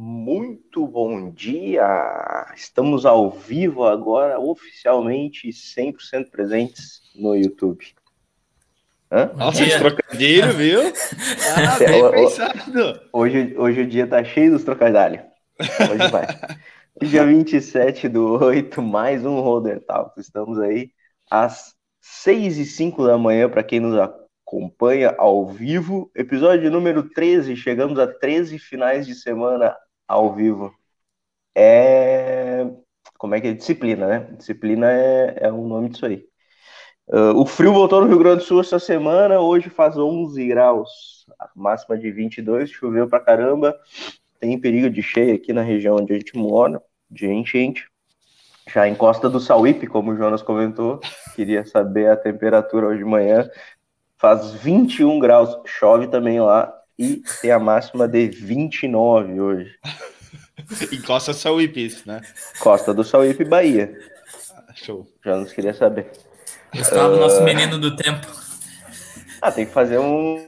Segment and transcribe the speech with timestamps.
[0.00, 1.84] Muito bom dia!
[2.54, 7.84] Estamos ao vivo agora, oficialmente 100% presentes no YouTube.
[9.10, 9.32] Hã?
[9.34, 10.82] Nossa, de trocadilho, viu?
[11.56, 13.00] Ah, bem o, pensado.
[13.12, 15.24] Hoje, hoje o dia tá cheio dos trocadilhos.
[15.58, 16.26] Hoje vai.
[17.02, 20.12] dia 27 do 8, mais um Roder Talk.
[20.20, 20.92] Estamos aí
[21.28, 26.08] às 6 e 5 da manhã para quem nos acompanha ao vivo.
[26.14, 29.74] Episódio número 13, chegamos a 13 finais de semana
[30.08, 30.74] ao vivo.
[31.54, 32.66] É.
[33.18, 33.52] Como é que é?
[33.52, 34.20] Disciplina, né?
[34.36, 36.26] Disciplina é, é o nome disso aí.
[37.08, 41.26] Uh, o frio voltou no Rio Grande do Sul essa semana, hoje faz 11 graus,
[41.56, 43.74] máxima de 22, choveu pra caramba,
[44.38, 47.88] tem perigo de cheia aqui na região onde a gente mora, de enchente.
[48.70, 51.00] Já em Costa do Sauípe, como o Jonas comentou,
[51.34, 53.48] queria saber a temperatura hoje de manhã,
[54.18, 59.78] faz 21 graus, chove também lá e tem a máxima de 29 hoje.
[60.92, 62.20] em Costa do Sauípe, né?
[62.58, 63.96] Costa do Sauípe, Bahia.
[64.74, 65.06] show.
[65.24, 66.10] Já nos queria saber.
[66.74, 67.20] Gustavo, uh...
[67.20, 68.26] nosso menino do tempo.
[69.40, 70.44] Ah, tem que fazer um,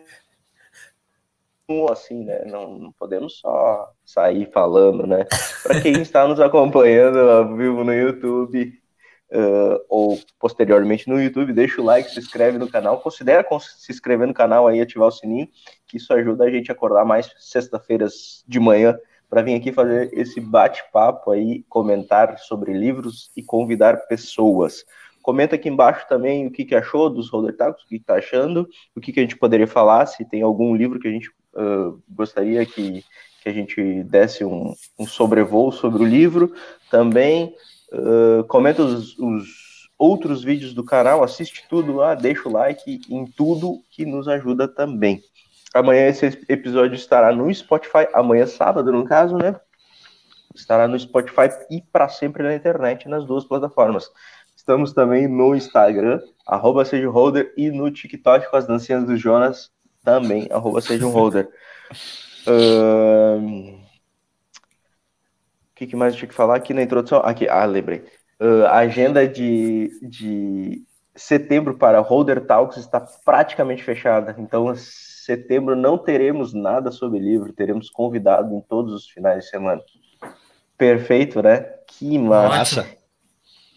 [1.68, 2.44] um assim, né?
[2.46, 5.26] Não, não podemos só sair falando, né?
[5.62, 8.80] Para quem está nos acompanhando ao vivo no YouTube,
[9.32, 14.26] uh, ou posteriormente no YouTube, deixa o like, se inscreve no canal, considera se inscrever
[14.26, 15.48] no canal aí, ativar o sininho,
[15.86, 20.10] que isso ajuda a gente a acordar mais sexta-feiras de manhã para vir aqui fazer
[20.12, 24.84] esse bate-papo aí, comentar sobre livros e convidar pessoas.
[25.22, 28.68] Comenta aqui embaixo também o que, que achou dos Roller Tacos, o que está achando,
[28.96, 32.02] o que, que a gente poderia falar, se tem algum livro que a gente uh,
[32.08, 33.04] gostaria que,
[33.42, 36.52] que a gente desse um, um sobrevoo sobre o livro.
[36.90, 37.54] Também
[37.92, 43.26] Uh, comenta os, os, outros vídeos do canal, assiste tudo lá, deixa o like em
[43.26, 45.20] tudo que nos ajuda também.
[45.74, 49.60] Amanhã esse episódio estará no Spotify, amanhã sábado, no caso, né?
[50.54, 54.10] Estará no Spotify e para sempre na internet, nas duas plataformas.
[54.56, 59.70] Estamos também no Instagram, arroba holder, e no TikTok com as dancinhas do Jonas,
[60.02, 60.80] também, arroba
[61.12, 61.48] holder.
[62.46, 63.78] Uh,
[65.80, 67.20] que, que mais eu tinha que falar aqui na introdução?
[67.20, 68.04] Aqui, ah, lembrei.
[68.38, 70.82] Uh, a agenda de, de
[71.14, 74.36] setembro para Holder Talks está praticamente fechada.
[74.38, 79.80] Então, setembro não teremos nada sobre livro, teremos convidado em todos os finais de semana.
[80.76, 81.60] Perfeito, né?
[81.86, 82.86] Que massa.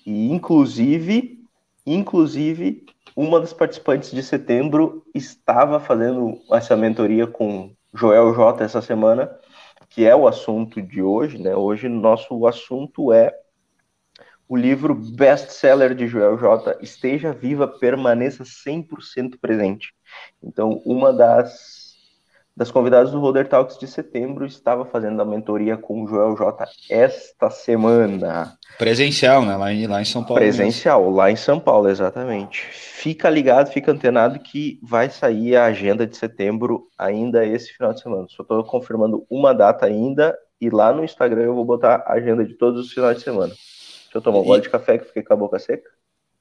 [0.06, 1.40] E inclusive,
[1.86, 9.32] inclusive, uma das participantes de setembro estava fazendo essa mentoria com Joel J essa semana
[9.94, 11.56] que é o assunto de hoje, né?
[11.56, 13.32] Hoje nosso assunto é
[14.48, 16.78] o livro best-seller de Joel J.
[16.82, 19.94] Esteja Viva, Permaneça 100% Presente.
[20.42, 21.83] Então, uma das
[22.56, 26.66] das convidadas do Roder Talks de setembro estava fazendo a mentoria com o Joel J
[26.90, 28.58] esta semana.
[28.78, 29.56] Presencial, né?
[29.56, 30.40] Lá em, lá em São Paulo.
[30.40, 31.16] Presencial, mesmo.
[31.16, 32.62] lá em São Paulo, exatamente.
[32.62, 38.02] Fica ligado, fica antenado que vai sair a agenda de setembro ainda esse final de
[38.02, 38.28] semana.
[38.30, 42.46] Só estou confirmando uma data ainda e lá no Instagram eu vou botar a agenda
[42.46, 43.50] de todos os finais de semana.
[43.50, 44.46] Deixa eu tomar um e...
[44.46, 45.90] gole de café que fiquei com a boca seca.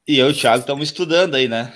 [0.07, 1.73] E eu e o Thiago estamos estudando aí, né?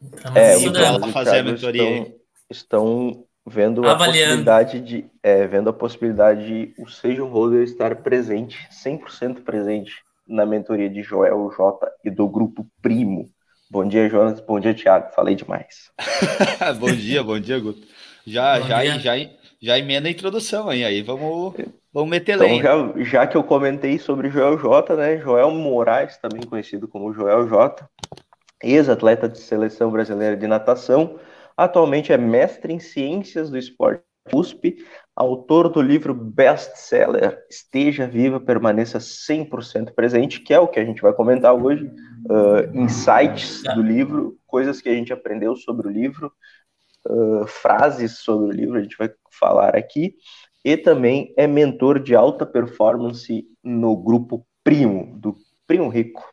[0.00, 1.12] Estamos é, estudando.
[1.12, 2.00] fazer a mentoria.
[2.00, 2.15] Estão
[2.50, 4.50] estão vendo Avaliando.
[4.50, 9.42] a possibilidade de é, vendo a possibilidade de o Seja um Holder estar presente, 100%
[9.44, 9.94] presente
[10.26, 13.28] na mentoria de Joel J e do grupo Primo.
[13.70, 14.40] Bom dia, Jonas.
[14.40, 15.12] Bom dia, Thiago.
[15.12, 15.90] Falei demais.
[16.78, 17.86] bom dia, bom dia, Guto.
[18.26, 18.98] Já, bom já, dia.
[18.98, 19.30] já,
[19.60, 21.54] já emenda a introdução aí, aí vamos,
[21.92, 25.18] vamos meter então, já, já que eu comentei sobre Joel J, né?
[25.18, 27.88] Joel Moraes, também conhecido como Joel J,
[28.62, 31.18] ex-atleta de seleção brasileira de natação,
[31.56, 38.98] Atualmente é mestre em Ciências do Esporte USP, autor do livro best-seller Esteja Viva, Permaneça
[38.98, 44.36] 100% Presente, que é o que a gente vai comentar hoje, uh, insights do livro,
[44.46, 46.32] coisas que a gente aprendeu sobre o livro,
[47.08, 50.14] uh, frases sobre o livro, a gente vai falar aqui,
[50.64, 55.36] e também é mentor de alta performance no grupo Primo, do
[55.66, 56.28] Primo Rico.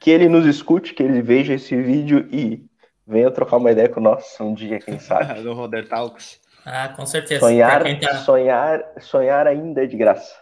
[0.00, 2.65] Que ele nos escute, que ele veja esse vídeo e
[3.06, 5.40] Venha trocar uma ideia com nós um dia, quem sabe.
[5.42, 6.40] Do Roder Talks.
[6.64, 7.40] Ah, com certeza.
[7.40, 8.18] Sonhar, tá...
[8.18, 10.34] sonhar, sonhar ainda é de graça.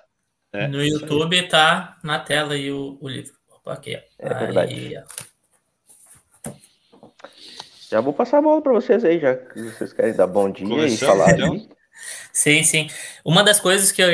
[0.52, 1.48] É, no YouTube sim.
[1.48, 3.34] tá na tela aí o, o livro.
[3.50, 4.26] Opa, aqui, ó.
[4.26, 4.94] É aí, verdade.
[4.96, 5.24] Ó.
[7.90, 10.66] Já vou passar a bola para vocês aí, já que vocês querem dar bom dia
[10.66, 11.52] Começamos, e falar então?
[11.52, 11.68] aí.
[12.32, 12.88] Sim, sim.
[13.24, 14.08] Uma das coisas que, eu,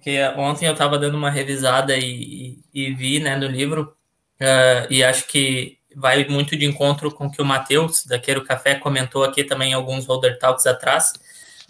[0.00, 3.96] que ontem eu estava dando uma revisada e, e, e, vi né, no livro,
[4.40, 8.44] uh, e acho que vai muito de encontro com o que o Matheus, da Queiro
[8.44, 11.12] Café, comentou aqui também em alguns Holder Talks atrás,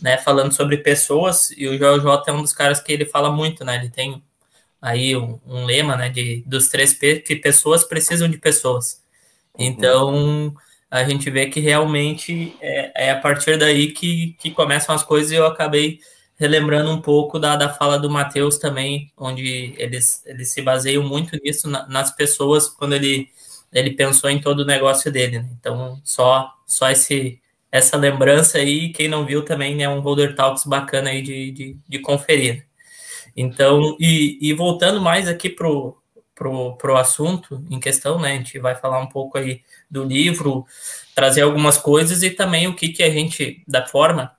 [0.01, 3.31] né, falando sobre pessoas, e o Joel J é um dos caras que ele fala
[3.31, 4.23] muito, né, ele tem
[4.81, 9.01] aí um, um lema, né, de, dos três P, que pessoas precisam de pessoas.
[9.57, 9.65] Uhum.
[9.65, 10.55] Então,
[10.91, 15.31] a gente vê que realmente é, é a partir daí que, que começam as coisas,
[15.31, 16.01] e eu acabei
[16.37, 21.39] relembrando um pouco da, da fala do Matheus também, onde eles, eles se baseiam muito
[21.41, 23.29] nisso, na, nas pessoas, quando ele,
[23.73, 25.41] ele pensou em todo o negócio dele.
[25.41, 25.49] Né?
[25.59, 27.41] Então, só, só esse,
[27.71, 31.77] essa lembrança aí, quem não viu também é um Holder Talks bacana aí de, de,
[31.89, 32.67] de conferir.
[33.37, 35.97] Então, e, e voltando mais aqui pro,
[36.35, 38.33] pro, pro assunto em questão, né?
[38.33, 40.67] A gente vai falar um pouco aí do livro,
[41.15, 44.37] trazer algumas coisas e também o que, que a gente, da forma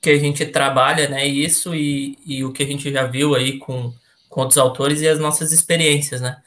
[0.00, 1.26] que a gente trabalha, né?
[1.26, 3.92] Isso e, e o que a gente já viu aí com,
[4.28, 6.42] com outros autores e as nossas experiências, né?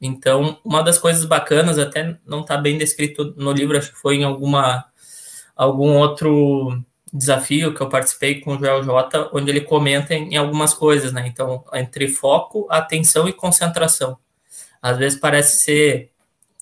[0.00, 4.16] Então, uma das coisas bacanas, até não está bem descrito no livro, acho que foi
[4.16, 4.84] em alguma
[5.56, 6.80] algum outro
[7.12, 11.26] desafio que eu participei com o Joel J, onde ele comenta em, algumas coisas, né?
[11.26, 14.18] Então, entre foco, atenção e concentração.
[14.80, 16.12] Às vezes parece ser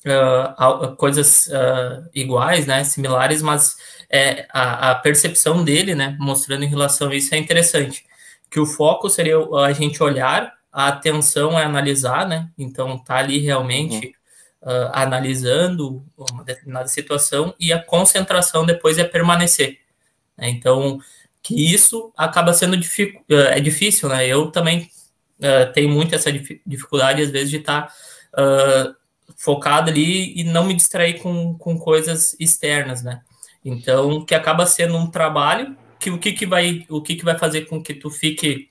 [0.07, 2.85] uh, coisas uh, iguais, né?
[2.85, 3.77] Similares, mas
[4.11, 8.05] é, a, a, percepção dele, né, mostrando em relação a isso, é interessante.
[8.51, 12.51] Que o foco seria a gente olhar, a atenção é analisar, né?
[12.59, 14.15] Então, tá ali realmente
[14.63, 14.71] uhum.
[14.71, 19.79] uh, analisando uma determinada situação e a concentração depois é permanecer.
[20.37, 20.51] Né?
[20.51, 21.01] Então,
[21.43, 24.27] que isso acaba sendo uh, é difícil, né?
[24.29, 24.91] Eu também
[25.39, 28.95] uh, tenho muito essa dificuldade, às vezes, de estar tá,
[29.35, 33.23] focado ali e não me distrair com, com coisas externas, né?
[33.65, 37.39] Então, que acaba sendo um trabalho que o que, que vai o que, que vai
[37.39, 38.69] fazer com que tu fique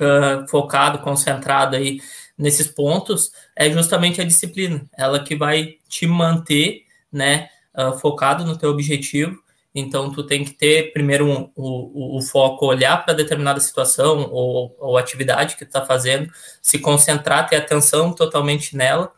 [0.00, 2.00] uh, focado, concentrado aí
[2.36, 8.56] nesses pontos é justamente a disciplina, ela que vai te manter, né, uh, focado no
[8.56, 9.40] teu objetivo.
[9.74, 14.76] Então, tu tem que ter primeiro um, o, o, foco, olhar para determinada situação ou,
[14.78, 16.30] ou atividade que tu está fazendo,
[16.60, 19.10] se concentrar, ter atenção totalmente nela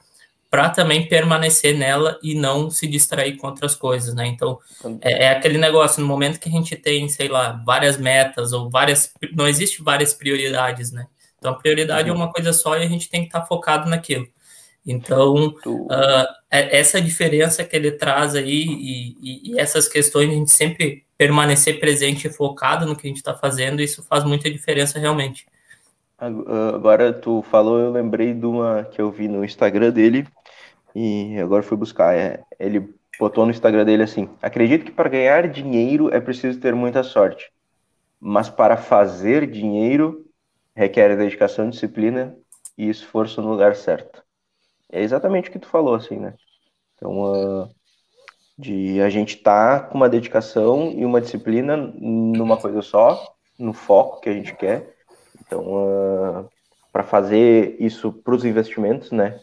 [0.55, 4.25] para também permanecer nela e não se distrair com outras coisas, né?
[4.29, 4.61] Então,
[5.01, 8.71] é, é, aquele negócio, no momento que a gente tem, sei lá, várias metas ou
[8.71, 9.13] várias.
[9.35, 11.09] Não existe várias prioridades, né?
[11.37, 12.15] Então, a prioridade uhum.
[12.15, 14.29] é uma coisa só e a gente tem que estar tá focado naquilo.
[14.87, 20.53] Então, uh, essa diferença que ele traz aí e, e, e, essas questões, a gente
[20.53, 25.01] sempre permanecer presente e focado no que a gente está fazendo, isso faz muita diferença
[25.01, 25.47] realmente.
[26.17, 30.25] Agora, tu falou, eu lembrei de uma que eu vi no Instagram dele,
[30.95, 32.17] e agora fui buscar.
[32.17, 36.75] É, ele botou no Instagram dele assim: Acredito que para ganhar dinheiro é preciso ter
[36.75, 37.51] muita sorte,
[38.21, 40.25] mas para fazer dinheiro
[40.75, 42.37] requer dedicação, disciplina
[42.77, 44.23] e esforço no lugar certo.
[44.91, 46.35] É exatamente o que tu falou, assim, né?
[46.95, 47.69] Então, uh,
[48.59, 54.21] de a gente tá com uma dedicação e uma disciplina numa coisa só, no foco
[54.21, 54.95] que a gente quer.
[55.41, 56.49] Então, uh,
[56.93, 59.41] para fazer isso para os investimentos, né?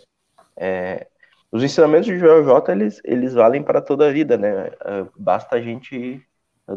[0.55, 1.07] É,
[1.51, 4.71] os ensinamentos de Joel J, eles, eles valem para toda a vida, né?
[4.79, 6.21] Ah, basta a gente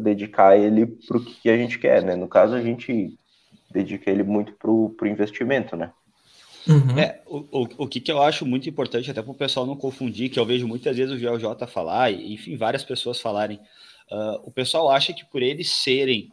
[0.00, 2.16] dedicar ele para o que a gente quer, né?
[2.16, 3.16] No caso, a gente
[3.71, 5.93] dedica ele muito para o investimento, né?
[6.66, 6.99] Uhum.
[6.99, 9.76] É, o, o, o que, que eu acho muito importante, até para o pessoal não
[9.76, 13.61] confundir, que eu vejo muitas vezes o Joel J falar, e enfim, várias pessoas falarem,
[14.11, 16.33] uh, o pessoal acha que por eles serem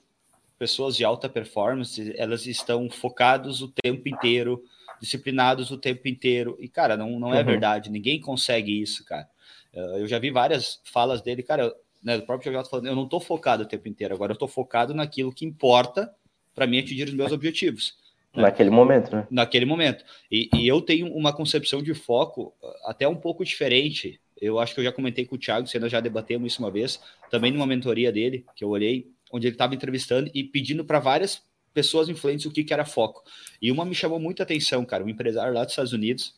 [0.57, 4.63] pessoas de alta performance, elas estão focados o tempo inteiro
[5.01, 6.55] disciplinados o tempo inteiro.
[6.59, 7.45] E, cara, não, não é uhum.
[7.45, 7.89] verdade.
[7.89, 9.27] Ninguém consegue isso, cara.
[9.73, 13.19] Eu já vi várias falas dele, cara, né, o próprio Jogato falando, eu não tô
[13.19, 16.13] focado o tempo inteiro, agora eu tô focado naquilo que importa
[16.53, 17.95] para mim atingir os meus objetivos.
[18.35, 18.43] Né?
[18.43, 19.27] Naquele momento, né?
[19.29, 20.03] Naquele momento.
[20.29, 24.19] E, e, eu tenho uma concepção de foco uh, até um pouco diferente.
[24.39, 26.71] Eu acho que eu já comentei com o Thiago, se nós já debatemos isso uma
[26.71, 30.99] vez, também numa mentoria dele, que eu olhei, onde ele estava entrevistando e pedindo para
[30.99, 33.23] várias pessoas influentes o que, que era foco.
[33.61, 36.35] E uma me chamou muita atenção, cara, um empresário lá dos Estados Unidos,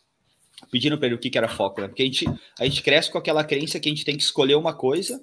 [0.72, 1.88] pedindo para ele o que, que era foco, né?
[1.88, 2.26] Porque a gente,
[2.60, 5.22] a gente cresce com aquela crença que a gente tem que escolher uma coisa,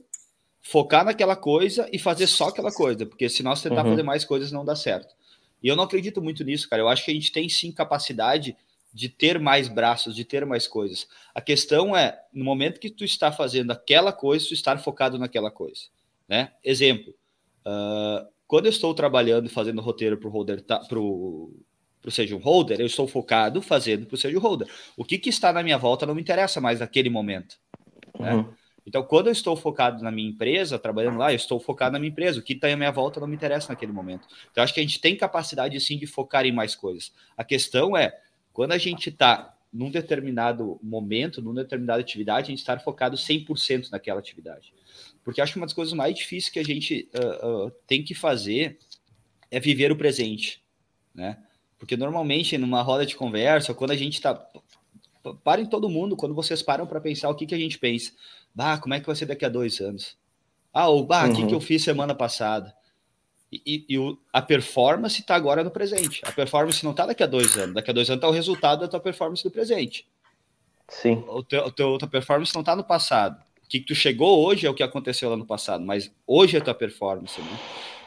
[0.60, 3.90] focar naquela coisa e fazer só aquela coisa, porque se nós tentar uhum.
[3.90, 5.14] fazer mais coisas não dá certo.
[5.62, 6.82] E eu não acredito muito nisso, cara.
[6.82, 8.56] Eu acho que a gente tem sim capacidade
[8.92, 11.06] de ter mais braços, de ter mais coisas.
[11.34, 15.50] A questão é, no momento que tu está fazendo aquela coisa, tu estar focado naquela
[15.50, 15.82] coisa,
[16.28, 16.52] né?
[16.64, 17.14] Exemplo,
[17.66, 21.54] uh, quando eu estou trabalhando fazendo roteiro para o holder, tá, pro
[22.08, 24.66] Seja um Holder, eu estou focado fazendo para o Seja um Holder.
[24.96, 27.60] O que, que está na minha volta não me interessa mais naquele momento.
[28.18, 28.34] Né?
[28.34, 28.52] Uhum.
[28.84, 32.10] Então, quando eu estou focado na minha empresa, trabalhando lá, eu estou focado na minha
[32.10, 32.40] empresa.
[32.40, 34.26] O que está à minha volta não me interessa naquele momento.
[34.50, 37.12] Então, acho que a gente tem capacidade, sim, de focar em mais coisas.
[37.36, 38.18] A questão é,
[38.52, 43.92] quando a gente está num determinado momento, numa determinada atividade, a gente estar focado 100%
[43.92, 44.74] naquela atividade.
[45.24, 48.14] Porque acho que uma das coisas mais difíceis que a gente uh, uh, tem que
[48.14, 48.78] fazer
[49.50, 50.62] é viver o presente,
[51.14, 51.38] né?
[51.78, 54.34] Porque normalmente numa roda de conversa, quando a gente está
[55.44, 58.12] parem todo mundo, quando vocês param para pensar o que, que a gente pensa.
[58.54, 60.16] Bah, como é que vai ser daqui a dois anos?
[60.72, 61.60] Ah, o bah, o que, que eu uhum.
[61.60, 62.74] fiz semana passada?
[63.52, 66.22] E, e, e o, a performance está agora no presente.
[66.24, 67.74] A performance não está daqui a dois anos.
[67.74, 70.06] Daqui a dois anos está o resultado da tua performance do presente.
[70.88, 71.24] Sim.
[71.28, 73.42] O teu, o teu, tua performance não está no passado.
[73.70, 76.74] Que tu chegou hoje é o que aconteceu lá no passado, mas hoje é tua
[76.74, 77.58] performance, né?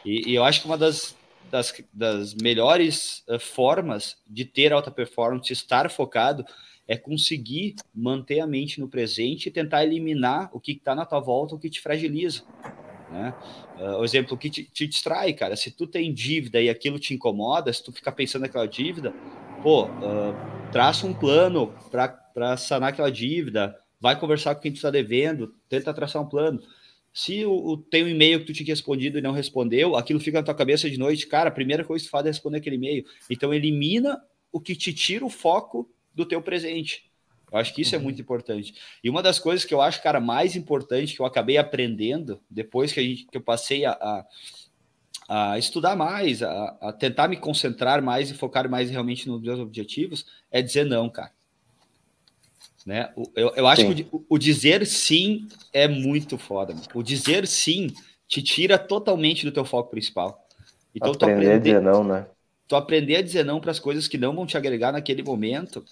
[0.04, 1.16] E, e eu acho que uma das,
[1.50, 6.44] das, das melhores uh, formas de ter alta performance, estar focado,
[6.86, 11.20] é conseguir manter a mente no presente e tentar eliminar o que está na tua
[11.20, 12.42] volta, o que te fragiliza.
[13.10, 13.34] Né?
[13.78, 15.56] Uh, o exemplo que te, te, distrai, cara.
[15.56, 19.14] Se tu tem dívida e aquilo te incomoda, se tu ficar pensando naquela dívida,
[19.62, 20.34] pô, uh,
[20.70, 25.94] traça um plano para sanar aquela dívida, vai conversar com quem tu está devendo, tenta
[25.94, 26.60] traçar um plano.
[27.10, 30.40] Se o, o, tem um e-mail que tu tinha respondido e não respondeu, aquilo fica
[30.40, 32.76] na tua cabeça de noite, cara, a primeira coisa que tu faz é responder aquele
[32.76, 33.06] e-mail.
[33.30, 37.10] Então elimina o que te tira o foco do teu presente.
[37.50, 38.74] Eu acho que isso é muito importante.
[39.02, 42.92] E uma das coisas que eu acho, cara, mais importante que eu acabei aprendendo depois
[42.92, 43.92] que, a gente, que eu passei a,
[45.28, 49.40] a, a estudar mais, a, a, tentar me concentrar mais e focar mais realmente nos
[49.40, 51.32] meus objetivos, é dizer não, cara.
[52.84, 53.10] Né?
[53.34, 53.94] Eu, eu acho sim.
[53.94, 56.74] que o, o, dizer sim é muito foda.
[56.74, 56.86] Mano.
[56.94, 57.88] O dizer sim
[58.28, 60.46] te tira totalmente do teu foco principal.
[60.94, 62.26] Então, aprender, aprender a dizer não, né?
[62.68, 65.84] tu aprender a dizer não para as coisas que não vão te agregar naquele momento,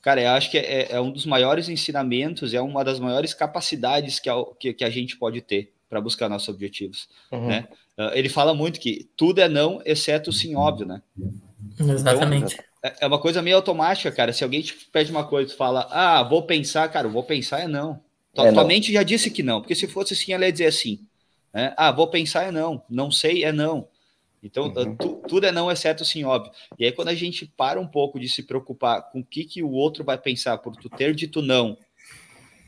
[0.00, 4.18] cara, eu acho que é, é, um dos maiores ensinamentos, é uma das maiores capacidades
[4.18, 7.48] que a, que, que a gente pode ter para buscar nossos objetivos, uhum.
[7.48, 7.68] né?
[7.98, 11.02] Uh, ele fala muito que tudo é não, exceto sim óbvio, né?
[11.78, 12.54] Exatamente.
[12.54, 14.32] Então, é, é uma coisa meio automática, cara.
[14.32, 17.68] Se alguém te pede uma coisa, tu fala, ah, vou pensar, cara, vou pensar é
[17.68, 18.00] não.
[18.32, 20.64] Tua, é tua mente já disse que não, porque se fosse sim, ela ia dizer
[20.64, 20.98] assim.
[21.52, 21.74] Né?
[21.76, 23.86] Ah, vou pensar é não, não sei é não.
[24.42, 24.96] Então, uhum.
[24.96, 26.50] tu, tudo é não, exceto sim, óbvio.
[26.78, 29.62] E aí, quando a gente para um pouco de se preocupar com o que, que
[29.62, 31.76] o outro vai pensar por tu ter dito não,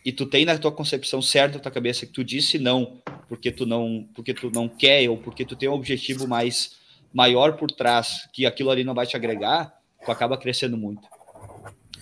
[0.05, 3.51] e tu tem na tua concepção certa na tua cabeça que tu disse não, porque
[3.51, 6.73] tu não, porque tu não quer, ou porque tu tem um objetivo mais
[7.13, 9.73] maior por trás, que aquilo ali não vai te agregar,
[10.05, 11.09] tu acaba crescendo muito.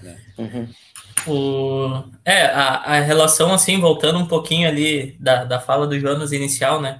[0.03, 0.19] Né?
[0.39, 0.69] Uhum.
[1.27, 6.33] O, é, a, a relação, assim, voltando um pouquinho ali da, da fala do Jonas
[6.33, 6.99] inicial, né?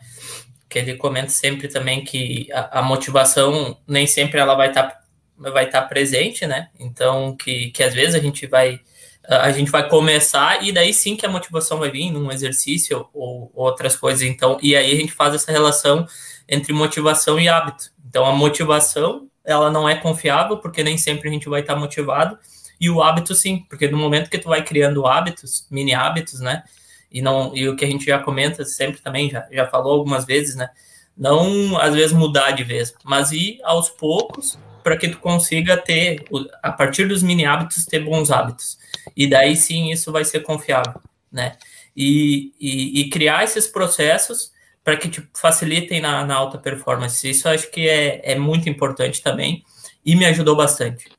[0.73, 5.01] que ele comenta sempre também que a, a motivação nem sempre ela vai estar tá,
[5.37, 6.71] vai estar tá presente, né?
[6.81, 8.81] Então que, que às vezes a gente vai
[9.29, 13.51] a gente vai começar e daí sim que a motivação vai vir num exercício ou,
[13.55, 14.23] ou outras coisas.
[14.23, 16.07] Então e aí a gente faz essa relação
[16.49, 17.91] entre motivação e hábito.
[18.09, 21.81] Então a motivação ela não é confiável porque nem sempre a gente vai estar tá
[21.81, 22.39] motivado
[22.81, 26.65] e o hábito sim, porque no momento que tu vai criando hábitos, mini hábitos, né?
[27.13, 30.25] e não e o que a gente já comenta sempre também já já falou algumas
[30.25, 30.71] vezes, né?
[31.17, 36.25] Não às vezes mudar de vez, mas ir aos poucos para que tu consiga ter
[36.63, 38.79] a partir dos mini hábitos ter bons hábitos
[39.17, 41.57] e daí sim isso vai ser confiável, né?
[41.97, 44.51] E, e, e criar esses processos
[44.83, 47.29] para que te facilitem na, na, alta performance.
[47.29, 49.63] Isso acho que é, é muito importante também
[50.05, 51.11] e me ajudou bastante.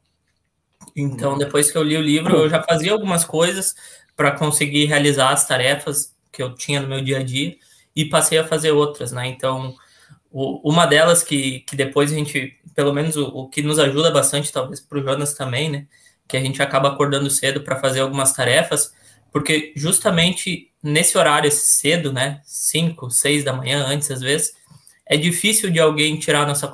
[0.95, 3.75] Então, depois que eu li o livro, eu já fazia algumas coisas,
[4.15, 7.55] para conseguir realizar as tarefas que eu tinha no meu dia a dia
[7.95, 9.27] e passei a fazer outras, né?
[9.27, 9.75] Então,
[10.31, 14.11] o, uma delas que, que depois a gente, pelo menos o, o que nos ajuda
[14.11, 15.87] bastante, talvez para o Jonas também, né?
[16.27, 18.93] Que a gente acaba acordando cedo para fazer algumas tarefas,
[19.31, 22.41] porque justamente nesse horário cedo, né?
[22.43, 24.53] 5, 6 da manhã, antes às vezes,
[25.05, 26.71] é difícil de alguém tirar nossa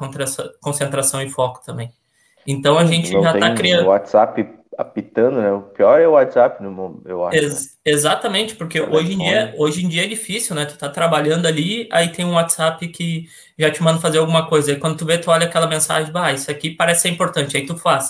[0.61, 1.91] concentração e foco também.
[2.47, 3.87] Então a gente Não já está criando.
[3.87, 5.51] WhatsApp apitando, né?
[5.51, 6.63] O pior é o WhatsApp,
[7.05, 7.37] eu acho.
[7.37, 7.91] Ex né?
[7.91, 10.65] Exatamente, porque hoje em, dia, hoje em dia é difícil, né?
[10.65, 13.25] Tu tá trabalhando ali, aí tem um WhatsApp que
[13.57, 14.71] já te manda fazer alguma coisa.
[14.71, 17.65] Aí quando tu vê, tu olha aquela mensagem, bah, isso aqui parece ser importante, aí
[17.65, 18.09] tu faz.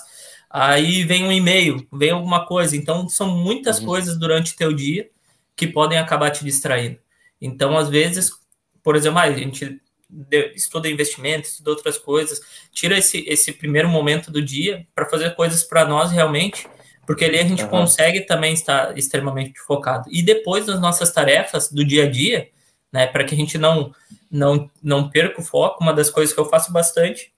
[0.50, 2.76] Aí vem um e-mail, vem alguma coisa.
[2.76, 3.86] Então, são muitas uhum.
[3.86, 5.10] coisas durante o teu dia
[5.56, 6.98] que podem acabar te distraindo.
[7.40, 8.32] Então, às vezes,
[8.82, 9.80] por exemplo, ah, a gente
[10.56, 12.42] estuda investimento, estuda outras coisas,
[12.72, 16.68] tira esse, esse primeiro momento do dia para fazer coisas para nós realmente,
[17.06, 17.70] porque ali a gente uhum.
[17.70, 20.10] consegue também estar extremamente focado.
[20.12, 22.50] E depois das nossas tarefas do dia a dia,
[22.92, 23.94] né, para que a gente não,
[24.32, 27.32] não, não perca o foco, uma das coisas que eu faço bastante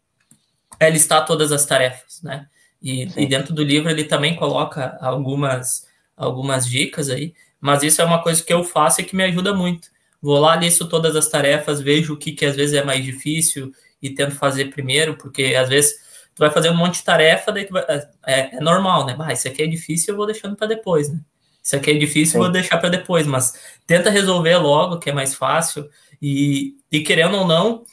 [0.79, 2.47] é listar todas as tarefas, né?
[2.81, 8.05] E, e dentro do livro ele também coloca algumas, algumas dicas aí, mas isso é
[8.05, 9.89] uma coisa que eu faço e que me ajuda muito
[10.21, 13.73] vou lá, listo todas as tarefas, vejo o que, que às vezes é mais difícil
[14.01, 15.95] e tento fazer primeiro, porque às vezes
[16.35, 17.83] tu vai fazer um monte de tarefa, daí vai,
[18.27, 19.15] é, é, normal, né?
[19.15, 21.19] Bah, isso aqui é difícil, eu vou deixando para depois, né?
[21.63, 22.39] isso aqui é difícil, Sim.
[22.39, 23.53] vou deixar para depois, mas
[23.85, 25.87] tenta resolver logo, que é mais fácil.
[26.19, 27.83] E, e querendo ou não,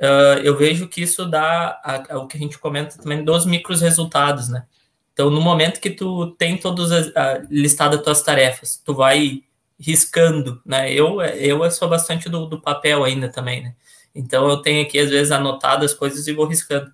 [0.00, 3.46] uh, eu vejo que isso dá a, a, o que a gente comenta também dos
[3.46, 4.64] micros resultados, né?
[5.12, 9.42] Então, no momento que tu tem todas as uh, listado as tuas tarefas, tu vai
[9.78, 10.92] riscando, né?
[10.92, 13.74] Eu, eu sou bastante do, do papel ainda também, né?
[14.14, 16.92] Então, eu tenho aqui, às vezes, anotado as coisas e vou riscando.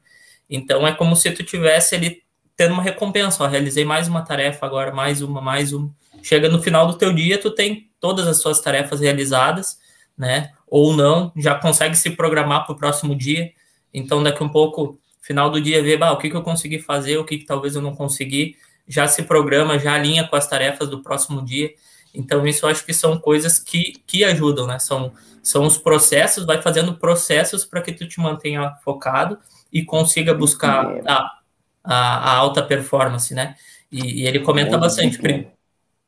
[0.49, 2.23] Então, é como se tu tivesse ali
[2.56, 5.90] tendo uma recompensa, ó, realizei mais uma tarefa agora, mais uma, mais uma.
[6.23, 9.78] Chega no final do teu dia, tu tem todas as suas tarefas realizadas,
[10.16, 10.52] né?
[10.66, 13.52] Ou não, já consegue se programar para o próximo dia.
[13.92, 17.18] Então, daqui um pouco, final do dia, ver bah, o que, que eu consegui fazer,
[17.18, 18.56] o que, que talvez eu não consegui,
[18.87, 21.73] já se programa, já alinha com as tarefas do próximo dia.
[22.14, 24.78] Então, isso eu acho que são coisas que, que ajudam, né?
[24.78, 29.38] São, são os processos, vai fazendo processos para que tu te mantenha focado
[29.73, 31.38] e consiga buscar a,
[31.83, 33.56] a, a alta performance, né?
[33.90, 35.18] E, e ele comenta bastante.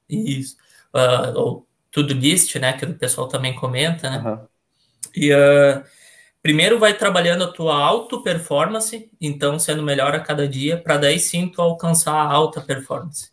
[0.09, 0.57] Isso.
[0.95, 1.66] Uh,
[2.01, 2.75] o tudo list, né?
[2.75, 4.23] Que o pessoal também comenta, né?
[4.25, 4.39] Uhum.
[5.15, 5.83] E uh,
[6.43, 11.19] primeiro vai trabalhando a tua auto performance, então sendo melhor a cada dia, para daí
[11.19, 13.31] sim tu alcançar a alta performance.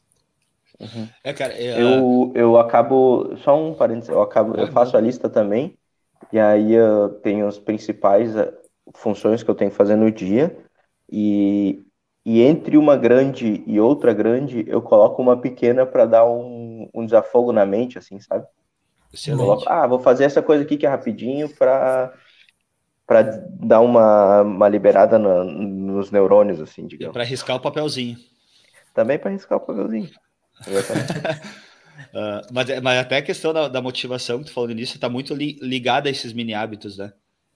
[0.79, 1.07] Uhum.
[1.23, 5.29] É, cara, é, eu, eu acabo, só um parênteses, eu acabo, eu faço a lista
[5.29, 5.77] também,
[6.31, 8.51] e aí eu tenho as principais eh,
[8.95, 10.57] funções que eu tenho que fazer no dia,
[11.11, 11.83] e,
[12.25, 16.52] e entre uma grande e outra grande, eu coloco uma pequena para dar um,
[16.93, 18.45] um desafogo na mente, assim, sabe?
[19.37, 22.13] Coloco, ah, vou fazer essa coisa aqui que é rapidinho para
[23.05, 23.21] para
[23.59, 27.13] dar uma, uma liberada no, nos neurônios, assim, digamos.
[27.13, 28.17] Para riscar o papelzinho.
[28.93, 30.09] Também para riscar o papelzinho.
[30.67, 35.35] uh, mas, mas até a questão da, da motivação que tu falou nisso está muito
[35.35, 37.11] li, ligada a esses mini hábitos, né?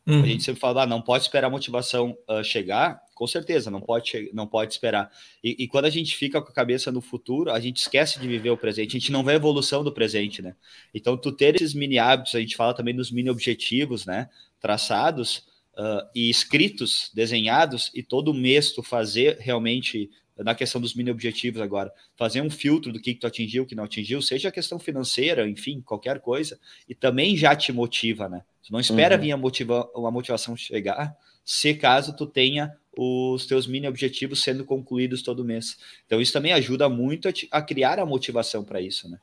[0.05, 0.23] Uhum.
[0.23, 3.81] A gente sempre fala, ah, não pode esperar a motivação uh, chegar, com certeza, não
[3.81, 5.11] pode, não pode esperar.
[5.43, 8.27] E, e, quando a gente fica com a cabeça no futuro, a gente esquece de
[8.27, 10.55] viver o presente, a gente não vê a evolução do presente, né?
[10.93, 14.29] Então, tu ter esses mini hábitos, a gente fala também dos mini objetivos, né?
[14.59, 15.37] Traçados
[15.73, 21.59] uh, e escritos, desenhados, e todo mês tu fazer realmente na questão dos mini objetivos
[21.59, 24.51] agora, fazer um filtro do que, que tu atingiu, o que não atingiu, seja a
[24.51, 28.43] questão financeira, enfim, qualquer coisa, e também já te motiva, né?
[28.63, 29.21] Tu não espera uhum.
[29.21, 34.65] vir a, motiva, a motivação chegar, se caso tu tenha os teus mini objetivos sendo
[34.65, 35.77] concluídos todo mês.
[36.05, 39.19] Então isso também ajuda muito a, te, a criar a motivação para isso, né?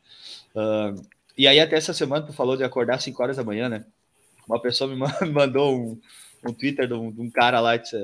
[0.55, 1.07] Uh,
[1.37, 3.85] e aí até essa semana tu falou de acordar às 5 horas da manhã, né?
[4.49, 4.97] Uma pessoa me
[5.33, 6.01] mandou um,
[6.47, 7.97] um Twitter de um, de um cara lá, disse,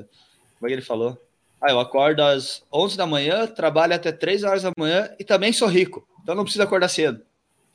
[0.58, 1.16] como é que ele falou?
[1.60, 5.52] Ah, eu acordo às 11 da manhã, trabalho até 3 horas da manhã e também
[5.52, 7.22] sou rico, então não preciso acordar cedo.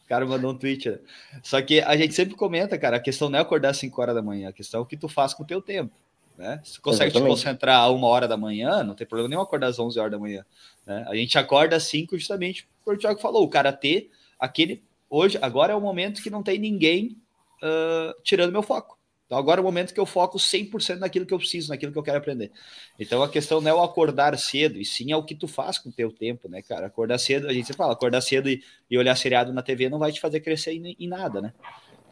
[0.05, 0.89] O cara mandou um tweet.
[0.89, 0.99] Né?
[1.41, 4.15] Só que a gente sempre comenta, cara, a questão não é acordar às 5 horas
[4.15, 5.93] da manhã, a questão é o que tu faz com o teu tempo.
[6.37, 6.61] Né?
[6.63, 7.37] Se consegue Exatamente.
[7.37, 10.11] te concentrar a uma hora da manhã, não tem problema nenhum acordar às 11 horas
[10.11, 10.45] da manhã.
[10.85, 11.05] Né?
[11.07, 14.83] A gente acorda às 5 justamente porque o Thiago falou, o cara ter aquele...
[15.09, 17.17] Hoje, agora é o momento que não tem ninguém
[17.63, 18.95] uh, tirando meu foco.
[19.25, 21.97] Então agora é o momento que eu foco 100% naquilo que eu preciso, naquilo que
[21.97, 22.51] eu quero aprender.
[22.99, 25.79] Então a questão não é o acordar cedo, e sim é o que tu faz
[25.79, 26.85] com o teu tempo, né, cara?
[26.85, 30.11] Acordar cedo, a gente fala, acordar cedo e, e olhar seriado na TV não vai
[30.11, 31.53] te fazer crescer em, em nada, né?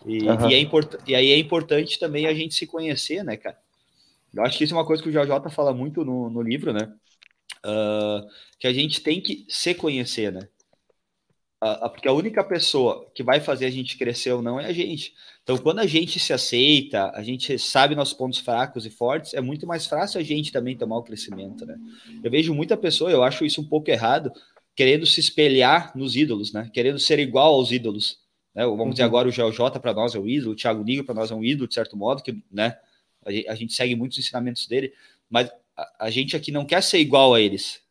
[0.06, 0.50] E, uhum.
[0.50, 3.58] e, é import, e aí é importante também a gente se conhecer, né, cara?
[4.34, 6.74] Eu acho que isso é uma coisa que o JJ fala muito no, no livro,
[6.74, 6.92] né?
[7.66, 8.28] Uh,
[8.60, 10.48] que a gente tem que se conhecer, né?
[11.64, 14.74] Uh, porque a única pessoa que vai fazer a gente crescer ou não é a
[14.74, 15.14] gente.
[15.44, 19.40] Então, quando a gente se aceita, a gente sabe nossos pontos fracos e fortes, é
[19.40, 21.78] muito mais fácil a gente também tomar o crescimento, né?
[22.22, 24.32] Eu vejo muita pessoa, eu acho isso um pouco errado,
[24.76, 26.70] querendo se espelhar nos ídolos, né?
[26.74, 28.18] Querendo ser igual aos ídolos.
[28.54, 28.66] Né?
[28.66, 28.90] Vamos uhum.
[28.90, 31.36] dizer agora o GeoJ para nós é um ídolo, o Thiago Nigro para nós é
[31.36, 32.78] um ídolo, de certo modo, que né?
[33.26, 34.94] A gente segue muitos ensinamentos dele,
[35.30, 37.82] mas a, a gente aqui não quer ser igual a eles.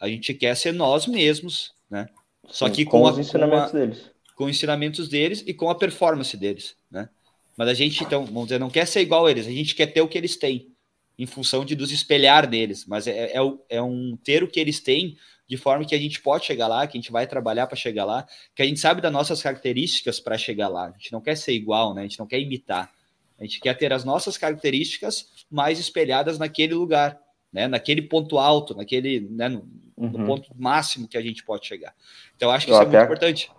[0.00, 2.08] A gente quer ser nós mesmos, né?
[2.48, 5.54] Só que com, com os a, ensinamentos com a, deles com os ensinamentos deles e
[5.54, 7.08] com a performance deles, né?
[7.56, 9.86] Mas a gente, então, vamos dizer, não quer ser igual a eles, a gente quer
[9.86, 10.72] ter o que eles têm,
[11.16, 14.80] em função de nos espelhar neles, mas é, é, é um ter o que eles
[14.80, 15.16] têm
[15.46, 18.04] de forma que a gente pode chegar lá, que a gente vai trabalhar para chegar
[18.04, 20.86] lá, que a gente sabe das nossas características para chegar lá.
[20.86, 22.00] A gente não quer ser igual, né?
[22.00, 22.90] A gente não quer imitar.
[23.38, 27.20] A gente quer ter as nossas características mais espelhadas naquele lugar,
[27.52, 27.66] né?
[27.66, 29.48] Naquele ponto alto, naquele, né?
[29.48, 30.08] no, uhum.
[30.10, 31.94] no ponto máximo que a gente pode chegar.
[32.36, 33.50] Então, acho que Eu isso é muito importante.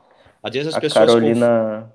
[0.41, 1.05] Às vezes as a pessoas.
[1.05, 1.91] Carolina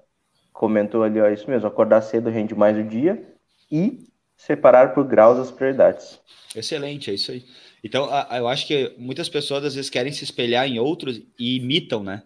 [0.52, 3.26] comentou ali, ó, isso mesmo, acordar cedo rende mais o dia
[3.70, 6.20] e separar por graus as prioridades.
[6.54, 7.44] Excelente, é isso aí.
[7.82, 12.02] Então, eu acho que muitas pessoas às vezes querem se espelhar em outros e imitam,
[12.02, 12.22] né?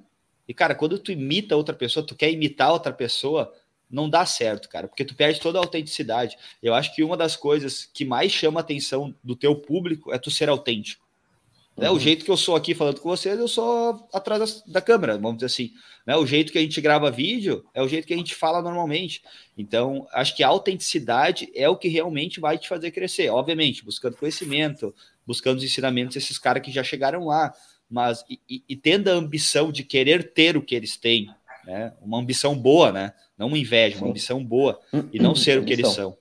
[0.49, 3.53] E, cara, quando tu imita outra pessoa, tu quer imitar outra pessoa,
[3.91, 6.37] não dá certo, cara, porque tu perde toda a autenticidade.
[6.63, 10.19] Eu acho que uma das coisas que mais chama a atenção do teu público é
[10.19, 11.05] tu ser autêntico.
[11.77, 11.91] Né?
[11.91, 15.15] O jeito que eu sou aqui falando com vocês, eu sou atrás da, da, câmera,
[15.19, 15.73] vamos dizer assim.
[16.07, 16.17] Né?
[16.17, 19.23] O jeito que a gente grava vídeo é o jeito que a gente fala normalmente.
[19.59, 23.29] Então, acho que a autenticidade é o que realmente vai te fazer crescer.
[23.29, 24.95] Obviamente, buscando conhecimento,
[25.27, 27.53] buscando os ensinamentos desses caras que já chegaram lá,
[27.91, 31.29] mas e, e, e, tendo a ambição de querer ter o que eles têm,
[31.67, 31.93] né?
[32.01, 33.13] Uma ambição boa, né?
[33.37, 34.81] Não uma inveja, uma ambição boa
[35.13, 36.17] e não ser o que eles são.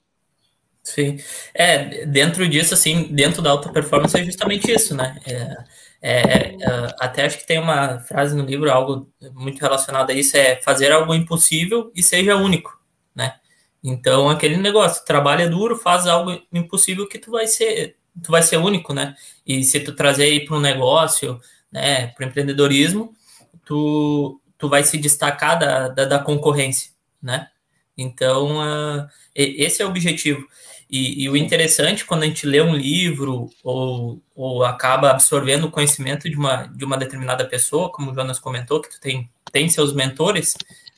[0.83, 1.17] Sim.
[1.53, 5.17] É, dentro disso, assim, dentro da alta performance é justamente isso, né?
[5.25, 5.63] É,
[6.01, 10.35] é, é, até acho que tem uma frase no livro, algo muito relacionado a isso,
[10.35, 12.77] é fazer algo impossível e seja único,
[13.15, 13.35] né?
[13.81, 18.57] Então, aquele negócio, trabalha duro, faz algo impossível que tu vai ser, tu vai ser
[18.57, 19.15] único, né?
[19.47, 21.39] E se tu trazer aí para um negócio,
[21.71, 23.13] né, para o empreendedorismo,
[23.65, 27.49] tu, tu vai se destacar da, da, da concorrência, né?
[27.97, 30.47] Então, uh, esse é o objetivo.
[30.89, 35.71] E, e, o interessante, quando a gente lê um livro ou, ou acaba absorvendo o
[35.71, 39.67] conhecimento de uma, de uma determinada pessoa, como o Jonas comentou, que tu tem, tem
[39.67, 40.53] seus mentores,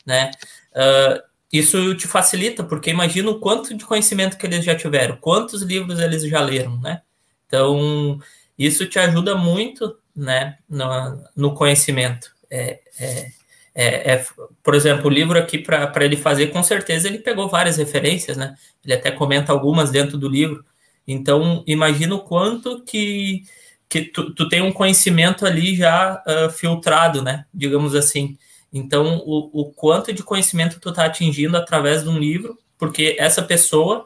[0.05, 0.29] né?
[0.71, 5.63] Uh, isso te facilita, porque imagina o quanto de conhecimento que eles já tiveram, quantos
[5.63, 7.01] livros eles já leram, né?
[7.47, 8.19] Então,
[8.59, 12.31] isso te ajuda muito, né, no, no conhecimento.
[12.47, 13.31] É, é,
[13.75, 14.25] é, é,
[14.63, 18.55] por exemplo, o livro aqui para ele fazer, com certeza ele pegou várias referências, né?
[18.83, 20.63] Ele até comenta algumas dentro do livro.
[21.05, 23.43] Então, imagina o quanto que,
[23.89, 27.45] que tu, tu tem um conhecimento ali já uh, filtrado, né?
[27.53, 28.37] Digamos assim.
[28.71, 33.43] Então, o, o quanto de conhecimento tu está atingindo através de um livro, porque essa
[33.43, 34.05] pessoa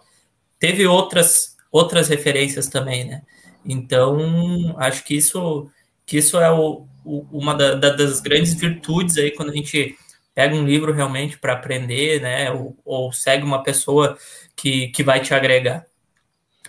[0.57, 3.21] teve outras, outras referências também, né?
[3.63, 5.69] Então, acho que isso,
[6.07, 6.87] que isso é o,
[7.31, 9.97] uma da, da, das grandes virtudes aí quando a gente
[10.33, 14.17] pega um livro realmente para aprender, né, ou, ou, segue uma pessoa
[14.55, 15.85] que, que vai te agregar.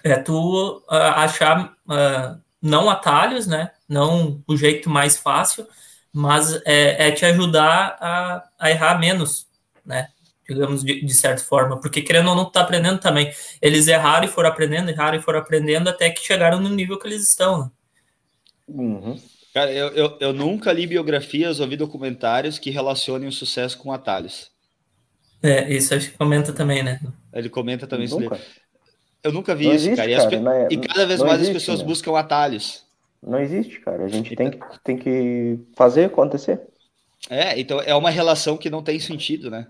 [0.03, 5.68] É tu uh, achar uh, não atalhos, né, não o jeito mais fácil,
[6.12, 9.46] mas é, é te ajudar a, a, errar menos,
[9.85, 10.09] né,
[10.48, 13.33] digamos de, de, certa forma, porque querendo ou não tá aprendendo também.
[13.62, 17.07] Eles erraram e foram aprendendo, erraram e foram aprendendo até que chegaram no nível que
[17.07, 17.61] eles estão.
[17.61, 17.70] Né?
[18.66, 19.20] Uhum.
[19.52, 23.92] Cara, eu, eu, eu, nunca li biografias ou vi documentários que relacionem o sucesso com
[23.92, 24.50] atalhos.
[25.42, 27.00] É, isso acho que comenta também, né?
[27.32, 28.36] Ele comenta também nunca.
[28.36, 28.44] isso.
[29.22, 30.30] Eu nunca vi não isso, existe, cara.
[30.30, 30.68] cara.
[30.70, 31.86] E, é, e, cada vez mais existe, as pessoas né?
[31.86, 32.84] buscam atalhos.
[33.22, 34.04] Não existe, cara.
[34.04, 36.60] A gente tem, que, tem que fazer acontecer.
[37.28, 39.66] É, então é uma relação que não tem sentido, né?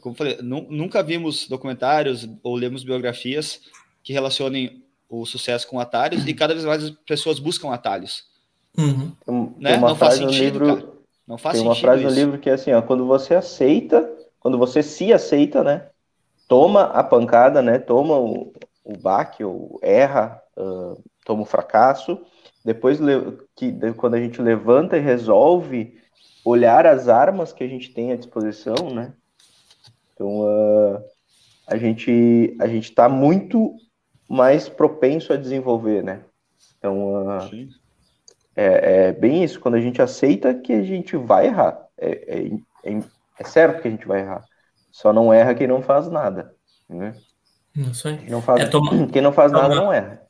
[0.00, 3.60] Como eu falei, nunca vimos documentários ou lemos biografias
[4.02, 8.29] que relacionem o sucesso com atalhos e cada vez mais as pessoas buscam atalhos.
[8.78, 9.12] Uhum.
[9.24, 9.76] Tem, né?
[9.76, 10.66] uma não frase no livro.
[10.66, 10.90] Cara.
[11.26, 12.10] Não faz tem uma frase isso.
[12.10, 15.86] no livro que é assim, ó, quando você aceita, quando você se aceita, né?
[16.48, 17.78] Toma a pancada, né?
[17.78, 18.52] Toma o,
[18.84, 22.20] o baque, ou erra, uh, toma o fracasso.
[22.64, 22.98] Depois
[23.54, 25.96] que quando a gente levanta e resolve
[26.44, 29.12] olhar as armas que a gente tem à disposição, né?
[30.14, 31.02] Então uh,
[31.66, 33.74] a gente a gente está muito
[34.28, 36.24] mais propenso a desenvolver, né?
[36.78, 37.68] Então uh,
[38.60, 41.80] é, é, bem isso, quando a gente aceita que a gente vai errar.
[41.96, 43.00] É, é, é,
[43.38, 44.44] é certo que a gente vai errar.
[44.92, 46.54] Só não erra quem não faz nada.
[46.86, 47.14] Né?
[47.74, 48.18] Não sei.
[48.18, 50.20] Quem não faz, é, toma, quem não faz nada não erra.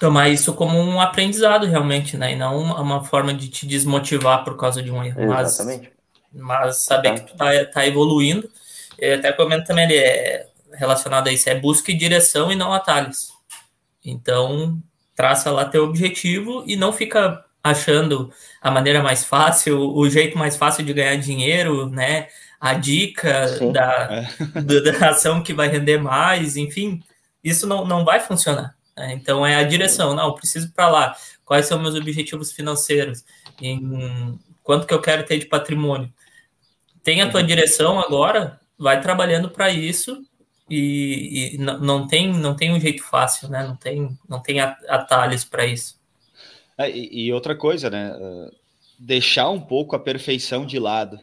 [0.00, 2.32] Tomar isso como um aprendizado realmente, né?
[2.32, 5.20] E não uma, uma forma de te desmotivar por causa de um erro.
[5.20, 5.92] Exatamente.
[6.32, 7.14] Mas, mas saber tá.
[7.14, 8.50] que tu tá, tá evoluindo.
[8.98, 12.72] Eu até comento também, ele é relacionado a isso, é busca e direção e não
[12.72, 13.28] atalhos.
[14.04, 14.82] Então,
[15.20, 20.56] traça lá teu objetivo e não fica achando a maneira mais fácil, o jeito mais
[20.56, 22.28] fácil de ganhar dinheiro, né?
[22.58, 24.90] A dica da, é.
[24.98, 27.02] da ação que vai render mais, enfim,
[27.44, 28.74] isso não, não vai funcionar.
[28.96, 29.12] Né?
[29.12, 31.14] Então é a direção, não, preciso para lá.
[31.44, 33.22] Quais são meus objetivos financeiros?
[33.60, 36.10] Em quanto que eu quero ter de patrimônio?
[37.02, 37.46] Tem a tua uhum.
[37.46, 40.22] direção agora, vai trabalhando para isso
[40.70, 43.66] e, e não, tem, não tem um jeito fácil, né?
[43.66, 45.98] Não tem, não tem atalhos para isso.
[46.78, 48.16] É, e, e, outra coisa, né?
[48.16, 48.54] Uh,
[48.96, 51.18] deixar um pouco a perfeição de lado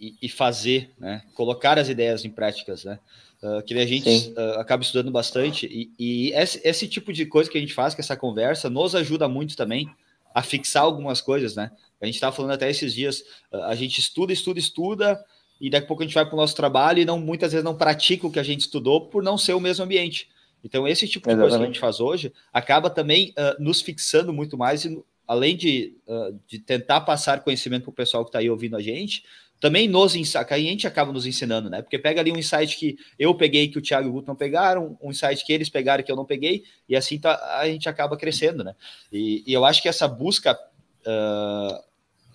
[0.00, 1.22] e, e, fazer, né?
[1.34, 2.98] Colocar as ideias em práticas, né?
[3.42, 7.48] Uh, que a gente uh, acaba estudando bastante e, e esse, esse, tipo de coisa
[7.48, 9.88] que a gente faz, que essa conversa, nos ajuda muito também
[10.34, 11.70] a fixar algumas coisas, né?
[12.00, 13.22] A gente estava falando até esses dias,
[13.52, 15.24] a gente estuda, estuda, estuda,
[15.60, 17.64] e daqui a pouco a gente vai para o nosso trabalho e não muitas vezes
[17.64, 20.28] não pratica o que a gente estudou por não ser o mesmo ambiente.
[20.62, 21.40] Então, esse tipo de Exatamente.
[21.40, 25.56] coisa que a gente faz hoje acaba também uh, nos fixando muito mais, e, além
[25.56, 29.22] de, uh, de tentar passar conhecimento para o pessoal que está aí ouvindo a gente,
[29.60, 31.82] também nos a gente acaba nos ensinando, né?
[31.82, 34.36] Porque pega ali um insight que eu peguei que o Thiago e o Guto não
[34.36, 37.88] pegaram, um insight que eles pegaram que eu não peguei, e assim tá, a gente
[37.88, 38.74] acaba crescendo, né?
[39.12, 41.87] E, e eu acho que essa busca, uh,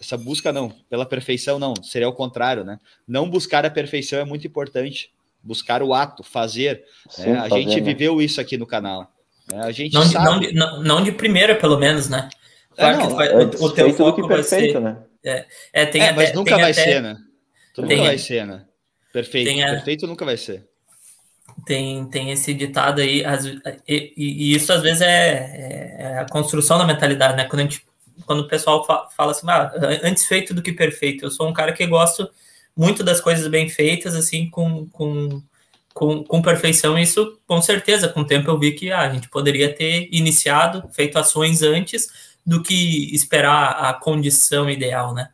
[0.04, 2.80] essa busca não, pela perfeição não, seria o contrário, né?
[3.08, 5.12] Não buscar a perfeição é muito importante,
[5.42, 6.84] buscar o ato, fazer.
[7.10, 7.40] Sim, né?
[7.40, 7.82] A fazer, gente né?
[7.82, 9.12] viveu isso aqui no canal.
[9.50, 9.62] Né?
[9.64, 10.26] A gente não, sabe...
[10.26, 12.30] não, de, não, não de primeira, pelo menos, né?
[12.76, 14.82] Claro é, não, vai, o, o teu foco perfeito, ser...
[14.82, 14.98] né?
[15.24, 16.84] É, é, tem é até, mas nunca vai até...
[16.84, 17.18] ser, né?
[17.74, 18.66] Tu nunca tem, vai ser, né?
[19.14, 19.64] Perfeito.
[19.64, 19.72] A...
[19.72, 20.68] Perfeito nunca vai ser.
[21.66, 26.26] Tem, tem esse ditado aí, as, e, e, isso às vezes é, é, é, a
[26.26, 27.46] construção da mentalidade, né?
[27.46, 27.86] Quando, a gente,
[28.26, 29.72] quando o pessoal fala assim, ah,
[30.04, 31.26] antes feito do que perfeito.
[31.26, 32.30] Eu sou um cara que gosto
[32.76, 35.42] muito das coisas bem feitas, assim, com, com,
[35.94, 36.98] com, com perfeição.
[36.98, 40.90] Isso, com certeza, com o tempo eu vi que ah, a gente poderia ter iniciado,
[40.94, 42.08] feito ações antes
[42.46, 45.30] do que esperar a condição ideal, né?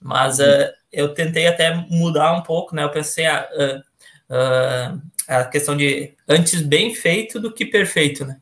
[0.00, 2.84] Mas uh, eu tentei até mudar um pouco, né?
[2.84, 3.80] Eu pensei uh,
[4.30, 8.38] uh, a questão de antes bem feito do que perfeito, né?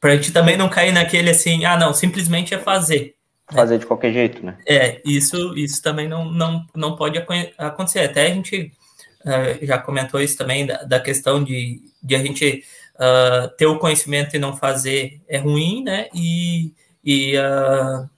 [0.00, 3.15] Para a gente também não cair naquele assim, ah, não, simplesmente é fazer.
[3.50, 3.56] Né?
[3.56, 4.58] Fazer de qualquer jeito, né?
[4.66, 7.18] É, isso, isso também não, não, não pode
[7.58, 8.00] acontecer.
[8.00, 8.72] Até a gente
[9.62, 12.64] já comentou isso também, da, da questão de, de a gente
[13.58, 16.08] ter o conhecimento e não fazer é ruim, né?
[16.14, 16.72] E
[17.06, 18.10] e, uh,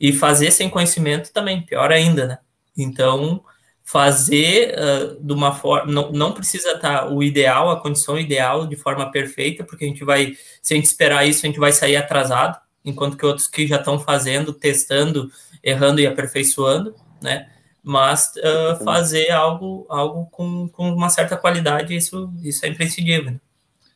[0.00, 2.38] e fazer sem conhecimento também, pior ainda, né?
[2.76, 3.44] Então,
[3.84, 5.90] fazer uh, de uma forma.
[5.92, 10.02] Não, não precisa estar o ideal, a condição ideal, de forma perfeita, porque a gente
[10.02, 10.36] vai.
[10.60, 13.76] Se a gente esperar isso, a gente vai sair atrasado, enquanto que outros que já
[13.76, 15.30] estão fazendo, testando,
[15.62, 17.48] errando e aperfeiçoando, né?
[17.82, 23.32] Mas uh, fazer algo, algo com, com uma certa qualidade, isso, isso é imprescindível.
[23.32, 23.40] Né?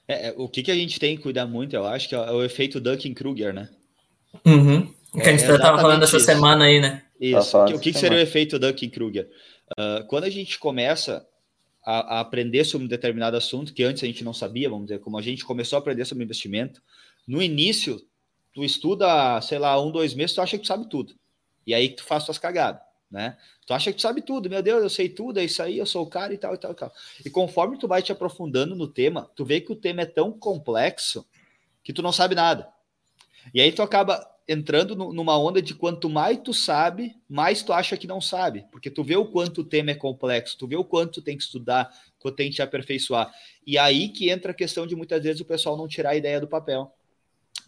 [0.08, 2.42] É, o que, que a gente tem que cuidar muito, eu acho, que é o
[2.42, 3.68] efeito Duncan-Kruger, né?
[4.44, 4.92] Uhum.
[5.12, 6.26] Que a gente é, estava falando essa isso.
[6.26, 7.02] semana aí, né?
[7.20, 7.52] Isso.
[7.52, 9.28] Tá o que, que seria o efeito Duncan-Kruger?
[9.72, 11.26] Uh, quando a gente começa
[11.84, 15.00] a, a, aprender sobre um determinado assunto, que antes a gente não sabia, vamos dizer,
[15.00, 16.80] como a gente começou a aprender sobre investimento,
[17.26, 18.00] no início,
[18.56, 21.14] tu estuda, sei lá, um, dois meses, tu acha que tu sabe tudo.
[21.66, 23.36] E aí tu faz tuas cagadas, né?
[23.66, 25.84] Tu acha que tu sabe tudo, meu Deus, eu sei tudo, é isso aí, eu
[25.84, 26.90] sou o cara e tal, e tal, e tal.
[27.22, 30.32] E conforme tu vai te aprofundando no tema, tu vê que o tema é tão
[30.32, 31.26] complexo
[31.84, 32.66] que tu não sabe nada.
[33.52, 37.94] E aí tu acaba entrando numa onda de quanto mais tu sabe, mais tu acha
[37.94, 40.84] que não sabe, porque tu vê o quanto o tema é complexo, tu vê o
[40.84, 43.30] quanto tu tem que estudar, quanto tem que te aperfeiçoar.
[43.66, 46.40] E aí que entra a questão de muitas vezes o pessoal não tirar a ideia
[46.40, 46.90] do papel.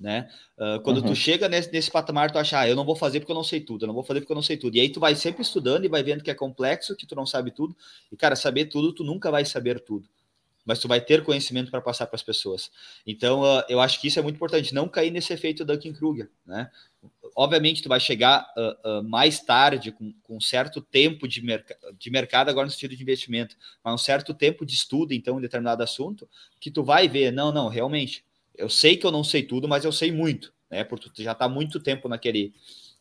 [0.01, 0.31] Né?
[0.57, 1.09] Uh, quando uhum.
[1.09, 3.45] tu chega nesse, nesse patamar, tu acha, ah, eu não vou fazer porque eu não
[3.45, 4.77] sei tudo, eu não vou fazer porque eu não sei tudo.
[4.77, 7.27] E aí tu vai sempre estudando e vai vendo que é complexo, que tu não
[7.27, 7.77] sabe tudo.
[8.11, 10.09] E, cara, saber tudo, tu nunca vai saber tudo
[10.69, 12.71] mas tu vai ter conhecimento para passar para as pessoas.
[13.07, 16.71] Então, uh, eu acho que isso é muito importante, não cair nesse efeito Duncan-Kruger, né?
[17.35, 22.11] Obviamente, tu vai chegar uh, mais tarde, com, com um certo tempo de, merc de
[22.11, 25.83] mercado, agora no sentido de investimento, mas um certo tempo de estudo, então, em determinado
[25.83, 26.29] assunto,
[26.61, 28.23] que tu vai ver, não, não, realmente,
[28.59, 30.85] eu sei que eu não sei tudo, mas eu sei muito, né?
[30.85, 32.53] Porque tu já está muito tempo naquele,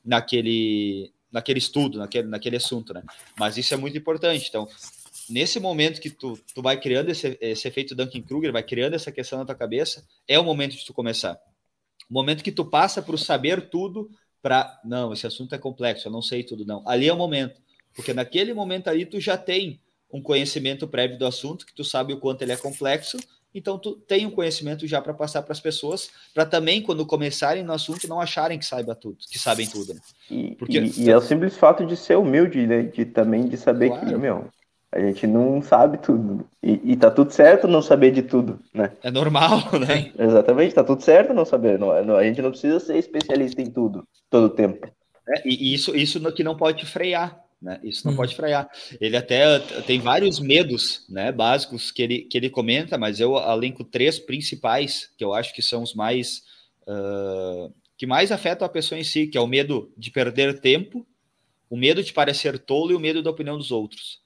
[0.06, 3.04] naquele, naquele estudo, naquele, naquele assunto, né?
[3.38, 4.48] Mas isso é muito importante.
[4.48, 4.68] Então,
[5.28, 9.40] nesse momento que tu, tu vai criando esse, esse efeito Duncan-Kruger, vai criando essa questão
[9.40, 11.38] na tua cabeça, é o momento de tu começar.
[12.10, 14.10] O momento que tu passa para o saber tudo,
[14.42, 16.88] para, não, esse assunto é complexo, eu não sei tudo, não.
[16.88, 17.60] Ali é o momento.
[17.96, 22.14] Porque naquele momento ali tu já tem um conhecimento prévio do assunto, que tu sabe
[22.14, 23.18] o quanto ele é complexo,
[23.54, 27.64] então tu tem um conhecimento já para passar para as pessoas, para também quando começarem
[27.64, 29.94] no assunto não acharem que saiba tudo, que sabem tudo.
[29.94, 30.00] Né?
[30.30, 32.84] E, Porque, e, e, é o simples fato de ser humilde, né?
[32.84, 34.06] De também de saber claro.
[34.06, 34.48] que, meu,
[34.92, 36.48] a gente não sabe tudo.
[36.62, 38.92] E, e tá tudo certo não saber de tudo, né?
[39.04, 40.12] É normal, né?
[40.18, 41.78] Exatamente, tá tudo certo não saber.
[41.80, 44.88] Não, não, a gente não precisa ser especialista em tudo, todo o tempo.
[45.30, 47.80] É, e isso, isso que não pode frear, né?
[47.84, 48.18] Isso não hum.
[48.18, 48.70] pode frear.
[49.02, 53.84] Ele até tem vários medos, né, básicos que ele, que ele comenta, mas eu alenco
[53.84, 56.44] três principais que eu acho que são os mais
[56.84, 61.06] uh, que mais afetam a pessoa em si, que é o medo de perder tempo,
[61.70, 64.22] o medo de parecer tolo e o medo da opinião dos outros.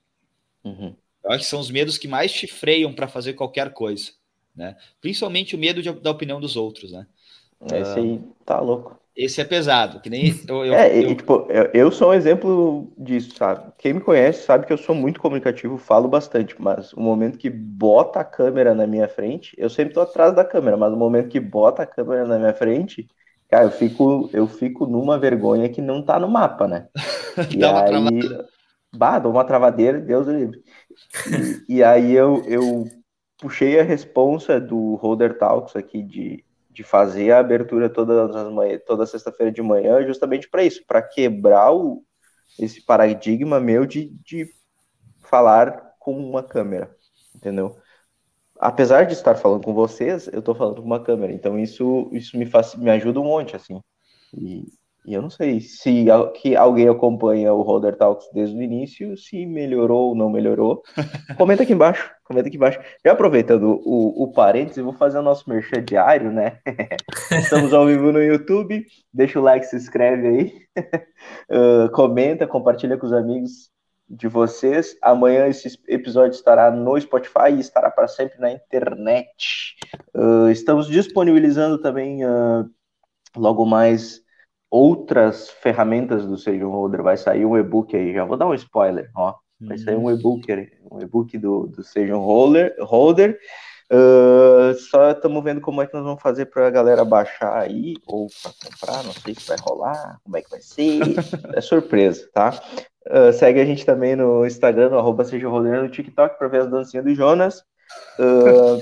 [0.63, 0.93] Uhum.
[1.23, 4.11] Eu acho que são os medos que mais te freiam para fazer qualquer coisa,
[4.53, 4.75] né?
[4.99, 7.07] Principalmente o medo de, da opinião dos outros, né?
[7.73, 9.00] Esse aí tá louco.
[9.15, 10.63] Esse é pesado, que nem eu.
[10.65, 11.15] eu é, eu...
[11.15, 13.71] tipo, eu, eu sou um exemplo disso, sabe?
[13.77, 17.49] Quem me conhece sabe que eu sou muito comunicativo, falo bastante, mas o momento que
[17.49, 21.29] bota a câmera na minha frente, eu sempre tô atrás da câmera, mas o momento
[21.29, 23.07] que bota a câmera na minha frente,
[23.49, 26.87] cara, eu fico, eu fico numa vergonha que não tá no mapa, né?
[27.49, 28.21] E aí,
[28.93, 30.61] Bah, dou uma travadeira, Deus livre.
[31.69, 32.85] E, e, aí eu, eu
[33.37, 39.05] puxei a responsa do Holder Talks aqui de, de fazer a abertura todas as toda
[39.05, 42.03] sexta-feira de manhã, justamente para isso, para quebrar o,
[42.59, 44.47] esse paradigma meu de, de
[45.23, 46.95] falar com uma câmera,
[47.35, 47.77] entendeu?
[48.59, 52.37] Apesar de estar falando com vocês, eu estou falando com uma câmera, então isso, isso
[52.37, 53.81] me, faz, me ajuda um monte, assim.
[54.33, 54.65] E,
[55.03, 59.45] e eu não sei se que alguém acompanha o Roder Talks desde o início, se
[59.47, 60.83] melhorou ou não melhorou.
[61.37, 62.79] Comenta aqui embaixo, comenta aqui embaixo.
[63.03, 66.59] Já aproveitando o, o parênteses, vou fazer o nosso merchan diário, né?
[67.31, 70.53] Estamos ao vivo no YouTube, deixa o like, se inscreve aí,
[71.49, 73.71] uh, comenta, compartilha com os amigos
[74.07, 74.95] de vocês.
[75.01, 79.75] Amanhã esse episódio estará no Spotify e estará para sempre na internet.
[80.15, 82.69] Uh, estamos disponibilizando também uh,
[83.35, 84.21] logo mais
[84.71, 87.03] outras ferramentas do Sage Holder.
[87.03, 89.35] Vai sair um e-book aí, já vou dar um spoiler, ó.
[89.59, 90.47] Vai sair um e-book,
[90.89, 92.75] um e-book do, do Sage Holder.
[92.79, 93.37] holder.
[93.93, 97.95] Uh, só estamos vendo como é que nós vamos fazer para a galera baixar aí,
[98.07, 101.01] ou para comprar, não sei se vai rolar, como é que vai ser.
[101.53, 102.57] é surpresa, tá?
[103.05, 106.71] Uh, segue a gente também no Instagram, no arroba seja no TikTok, para ver as
[106.71, 107.63] dancinhas do Jonas.
[108.17, 108.79] Uh,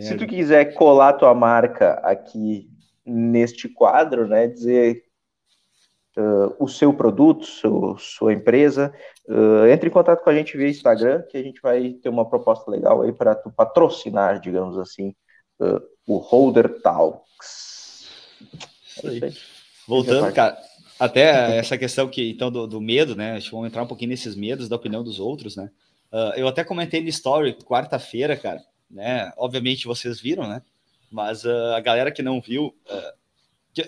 [0.00, 2.71] se tu quiser colar tua marca aqui
[3.04, 4.46] neste quadro, né?
[4.46, 5.04] Dizer
[6.16, 8.92] uh, o seu produto, seu, sua empresa,
[9.28, 12.28] uh, entre em contato com a gente via Instagram, que a gente vai ter uma
[12.28, 15.14] proposta legal aí para tu patrocinar, digamos assim,
[15.60, 18.08] uh, o Holder Talks.
[19.04, 19.32] É
[19.86, 20.56] Voltando, cara,
[20.98, 23.36] até essa questão que então do, do medo, né?
[23.36, 25.70] Acho que vamos entrar um pouquinho nesses medos da opinião dos outros, né?
[26.36, 29.32] eu até comentei no story quarta-feira, cara, né?
[29.38, 30.60] Obviamente vocês viram, né?
[31.12, 33.82] Mas uh, a galera que não viu, uh,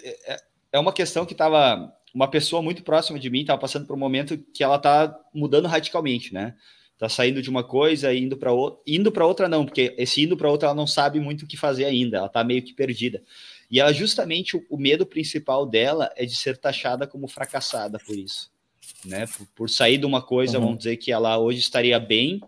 [0.72, 3.98] é uma questão que estava uma pessoa muito próxima de mim estava passando por um
[3.98, 6.54] momento que ela está mudando radicalmente, né?
[6.96, 10.22] Tá saindo de uma coisa e indo para outra, indo para outra não, porque esse
[10.22, 12.72] indo para outra ela não sabe muito o que fazer ainda, ela está meio que
[12.72, 13.20] perdida.
[13.68, 18.16] E ela justamente o, o, medo principal dela é de ser taxada como fracassada por
[18.16, 18.48] isso,
[19.04, 19.26] né?
[19.26, 20.66] Por, por sair de uma coisa, uhum.
[20.66, 22.40] vamos dizer que ela hoje estaria bem,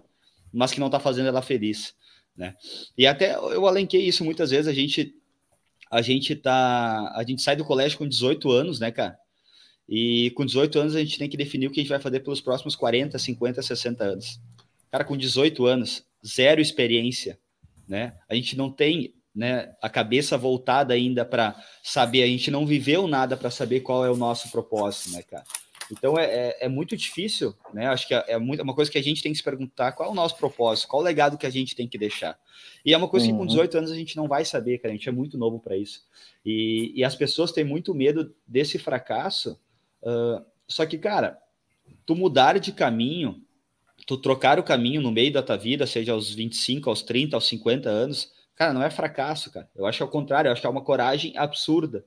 [0.52, 1.92] mas que não está fazendo ela feliz
[2.36, 2.54] né?
[2.96, 5.14] E até eu alenquei isso muitas vezes, a gente
[5.90, 9.16] a gente tá, a gente sai do colégio com 18 anos, né, cara?
[9.88, 12.20] E com 18 anos a gente tem que definir o que a gente vai fazer
[12.20, 14.40] pelos próximos 40, 50, 60 anos.
[14.90, 17.38] Cara, com 18 anos, zero experiência,
[17.86, 18.14] né?
[18.28, 23.06] A gente não tem, né, a cabeça voltada ainda para saber, a gente não viveu
[23.06, 25.44] nada para saber qual é o nosso propósito, né, cara?
[25.90, 27.86] Então é, é, é, muito difícil, né?
[27.86, 29.92] Acho que é, é, muito, é uma coisa que a gente tem que se perguntar
[29.92, 32.38] qual é o nosso propósito, qual o legado que a gente tem que deixar.
[32.84, 33.32] E é uma coisa uhum.
[33.32, 33.78] que com 18 uhum.
[33.78, 34.92] anos a gente não vai saber, cara.
[34.92, 36.04] A gente é muito novo para isso.
[36.44, 39.58] E, e, as pessoas têm muito medo desse fracasso.
[40.02, 41.38] Uh, só que, cara,
[42.04, 43.42] tu mudar de caminho,
[44.06, 47.46] tu trocar o caminho no meio da tua vida, seja aos 25, aos 30, aos
[47.46, 49.68] 50 anos, cara, não é fracasso, cara.
[49.74, 52.04] Eu acho ao contrário, eu acho que é uma coragem absurda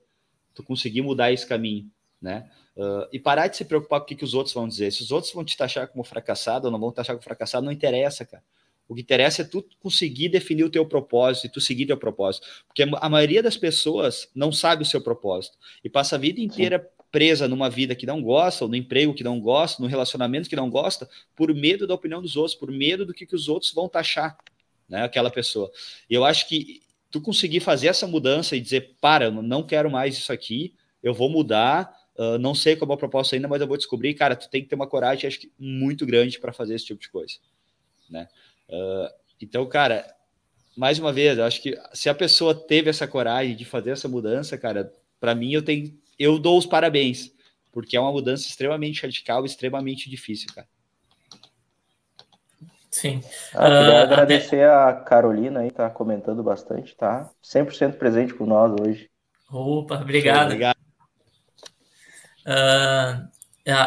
[0.54, 1.90] tu conseguir mudar esse caminho,
[2.22, 2.50] né?
[2.78, 4.92] Uh, e parar de se preocupar com o que, que os outros vão dizer.
[4.92, 7.66] Se os outros vão te taxar como fracassado ou não vão te taxar como fracassado,
[7.66, 8.44] não interessa, cara.
[8.90, 12.48] O que interessa é tu conseguir definir o teu propósito e tu seguir teu propósito.
[12.66, 16.80] Porque a maioria das pessoas não sabe o seu propósito e passa a vida inteira
[16.80, 17.04] Sim.
[17.12, 20.56] presa numa vida que não gosta, ou no emprego que não gosta, no relacionamento que
[20.56, 23.72] não gosta, por medo da opinião dos outros, por medo do que, que os outros
[23.72, 24.36] vão taxar,
[24.88, 25.72] né, aquela pessoa.
[26.10, 29.92] E eu acho que tu conseguir fazer essa mudança e dizer, para, eu não quero
[29.92, 33.62] mais isso aqui, eu vou mudar, Uh, não sei qual é a proposta ainda, mas
[33.62, 34.14] eu vou descobrir.
[34.14, 37.00] Cara, tu tem que ter uma coragem, acho que muito grande para fazer esse tipo
[37.00, 37.36] de coisa,
[38.10, 38.28] né?
[38.68, 39.10] Uh,
[39.42, 40.06] então, cara,
[40.76, 44.10] mais uma vez, eu acho que se a pessoa teve essa coragem de fazer essa
[44.10, 47.34] mudança, cara, para mim eu tenho, eu dou os parabéns,
[47.72, 50.68] porque é uma mudança extremamente radical, extremamente difícil, cara.
[52.92, 53.24] Sim.
[53.54, 57.30] Ah, queria uh, agradecer a Carolina aí, tá comentando bastante, tá?
[57.42, 59.10] 100% presente com nós hoje.
[59.50, 60.48] Opa, obrigado.
[60.48, 60.89] obrigado.
[62.50, 63.30] Uh,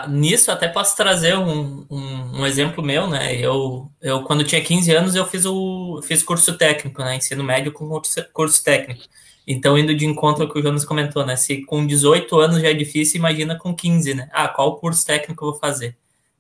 [0.09, 3.35] nisso até posso trazer um, um, um, exemplo meu, né?
[3.35, 7.17] Eu, eu quando tinha 15 anos eu fiz o fiz curso técnico, né?
[7.17, 9.03] Ensino médio com curso, curso técnico.
[9.45, 11.35] Então, indo de encontro ao que o Jonas comentou, né?
[11.35, 14.29] Se com 18 anos já é difícil, imagina com 15, né?
[14.33, 15.97] Ah, qual curso técnico eu vou fazer?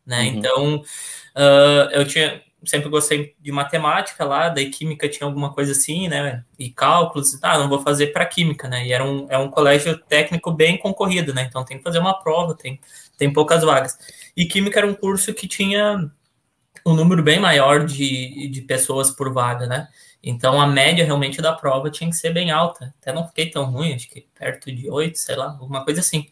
[0.07, 0.21] Né?
[0.21, 0.27] Uhum.
[0.27, 6.09] Então, uh, eu tinha sempre gostei de matemática lá, daí química tinha alguma coisa assim,
[6.09, 6.45] né?
[6.59, 8.87] E cálculos, ah, não vou fazer para química, né?
[8.87, 11.43] E era um, é um colégio técnico bem concorrido, né?
[11.49, 12.81] Então tem que fazer uma prova, tem,
[13.17, 13.99] tem poucas vagas.
[14.37, 16.11] E química era um curso que tinha
[16.85, 19.89] um número bem maior de, de pessoas por vaga, né?
[20.23, 22.95] Então a média realmente da prova tinha que ser bem alta.
[23.01, 26.29] Até não fiquei tão ruim, acho que perto de oito, sei lá, alguma coisa assim.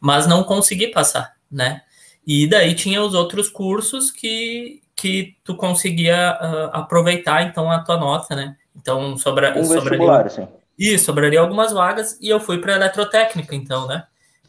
[0.00, 1.82] Mas não consegui passar, né?
[2.26, 7.96] E daí tinha os outros cursos que, que tu conseguia uh, aproveitar então a tua
[7.96, 8.56] nota, né?
[8.76, 10.48] Então sobra, um sobraria, sim.
[10.78, 14.04] Isso, sobraria algumas vagas e eu fui para eletrotécnica, então, né?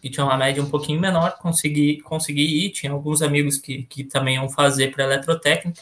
[0.05, 2.69] que tinham uma média um pouquinho menor, consegui, consegui ir.
[2.69, 5.81] Tinha alguns amigos que, que também iam fazer para eletrotécnica.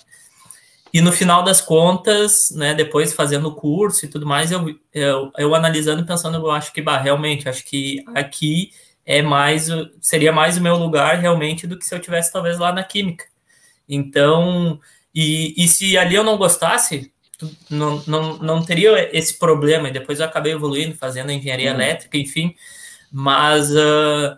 [0.94, 5.30] E no final das contas, né, depois fazendo o curso e tudo mais, eu, eu,
[5.38, 8.70] eu analisando pensando, eu acho que, bah, realmente, acho que aqui
[9.06, 9.68] é mais,
[10.00, 13.26] seria mais o meu lugar realmente do que se eu tivesse talvez lá na química.
[13.88, 14.80] Então,
[15.14, 17.12] e, e se ali eu não gostasse,
[17.70, 19.90] não, não, não teria esse problema.
[19.90, 21.76] E depois eu acabei evoluindo, fazendo engenharia uhum.
[21.76, 22.56] elétrica, enfim.
[23.12, 24.38] Mas uh,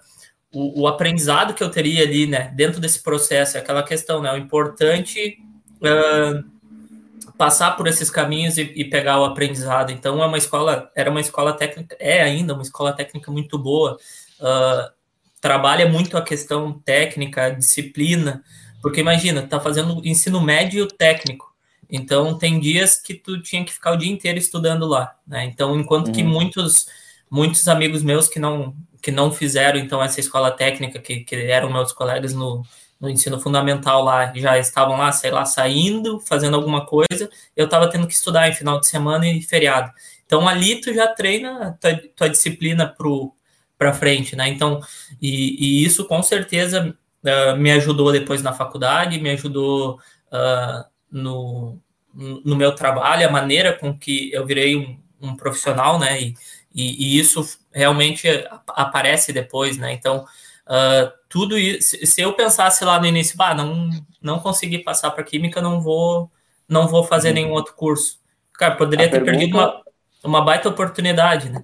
[0.53, 4.31] o, o, aprendizado que eu teria ali, né, dentro desse processo, é aquela questão, né,
[4.33, 5.37] o importante
[5.77, 9.91] uh, passar por esses caminhos e, e, pegar o aprendizado.
[9.91, 13.97] Então, é uma escola, era uma escola técnica, é ainda uma escola técnica muito boa.
[14.39, 14.93] Uh,
[15.39, 18.43] trabalha muito a questão técnica, a disciplina,
[18.85, 21.51] porque imagina, tá fazendo ensino médio técnico.
[21.89, 25.43] Então tem dias que tu tinha que ficar o dia inteiro estudando lá, né?
[25.45, 26.13] Então, enquanto uhum.
[26.13, 26.85] que muitos
[27.27, 31.73] muitos amigos meus que não que não fizeram então essa escola técnica que, que eram
[31.73, 32.61] meus colegas no,
[32.99, 37.89] no ensino fundamental lá já estavam lá, sei lá, saindo, fazendo alguma coisa, eu estava
[37.89, 39.91] tendo que estudar em final de semana e feriado.
[40.27, 43.33] Então ali tu já treina tua, tua disciplina pro
[43.79, 44.47] para frente, né?
[44.47, 44.79] Então,
[45.21, 46.95] e, e, isso com certeza
[47.25, 49.99] uh, me ajudou depois na faculdade, me ajudou
[50.31, 51.79] uh, no,
[52.13, 56.21] no meu trabalho, a maneira com que eu virei um, um profissional, né?
[56.21, 56.33] E,
[56.73, 58.27] e, e, isso realmente
[58.67, 59.93] aparece depois, né?
[59.93, 60.25] Então,
[60.67, 63.89] uh, tudo isso, se eu pensasse lá no início, bah, não,
[64.21, 66.31] não consegui passar para química, não vou,
[66.67, 67.35] não vou fazer uhum.
[67.35, 68.19] nenhum outro curso.
[68.53, 69.37] Cara, poderia a ter pergunta...
[69.37, 69.83] perdido uma,
[70.23, 71.61] uma baita oportunidade, né?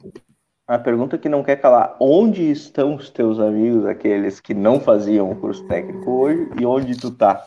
[0.71, 5.29] A pergunta que não quer calar: onde estão os teus amigos, aqueles que não faziam
[5.29, 7.45] o curso técnico hoje, e onde tu tá?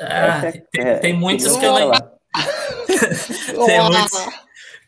[0.00, 1.90] Ah, é, tem, é, tem, muitos que eu nem.
[3.66, 4.26] tem muitos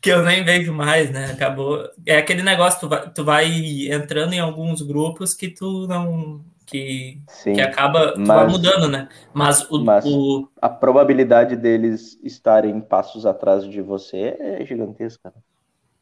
[0.01, 1.33] que eu nem vejo mais, né?
[1.33, 1.87] Acabou.
[2.07, 3.47] É aquele negócio, tu vai, tu vai
[3.93, 6.43] entrando em alguns grupos que tu não.
[6.65, 9.07] Que, Sim, que acaba mas, vai mudando, né?
[9.35, 15.31] Mas, o, mas o, a probabilidade deles estarem passos atrás de você é gigantesca.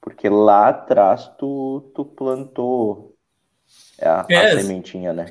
[0.01, 3.15] Porque lá atrás tu, tu plantou
[4.01, 5.27] a, é, a sementinha, né?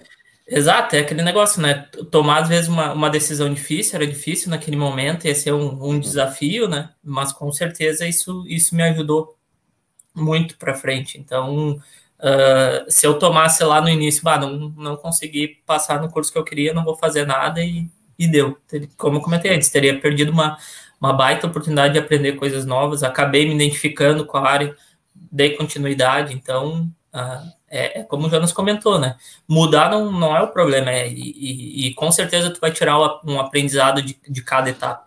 [0.47, 1.89] Exato, é aquele negócio, né?
[2.09, 5.99] Tomar às vezes uma, uma decisão difícil, era difícil naquele momento, ia ser um, um
[5.99, 6.89] desafio, né?
[7.03, 9.37] Mas com certeza isso, isso me ajudou
[10.15, 11.17] muito para frente.
[11.17, 16.31] Então, uh, se eu tomasse lá no início, bah, não, não consegui passar no curso
[16.31, 18.57] que eu queria, não vou fazer nada e, e deu.
[18.97, 20.57] Como eu comentei antes, teria perdido uma,
[20.99, 24.75] uma baita oportunidade de aprender coisas novas, acabei me identificando com a área,
[25.13, 29.15] dei continuidade, então uh, é, é, como o Jonas comentou, né?
[29.47, 32.97] Mudar não, não é o problema, é, e, e, e com certeza tu vai tirar
[33.25, 35.05] um aprendizado de, de cada etapa.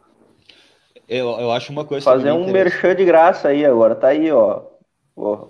[1.09, 2.05] Eu, eu acho uma coisa.
[2.05, 4.63] Fazer um merchan de graça aí agora, tá aí, ó.
[5.17, 5.49] ó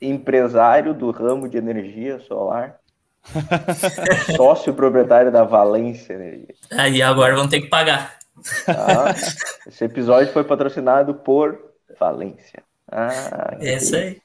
[0.00, 2.76] empresário do ramo de energia solar.
[4.36, 6.54] Sócio proprietário da Valência Energia.
[6.72, 8.18] Aí agora vão ter que pagar.
[8.68, 9.14] Ah,
[9.66, 12.62] esse episódio foi patrocinado por Valência.
[12.90, 14.20] Ah, é isso aí.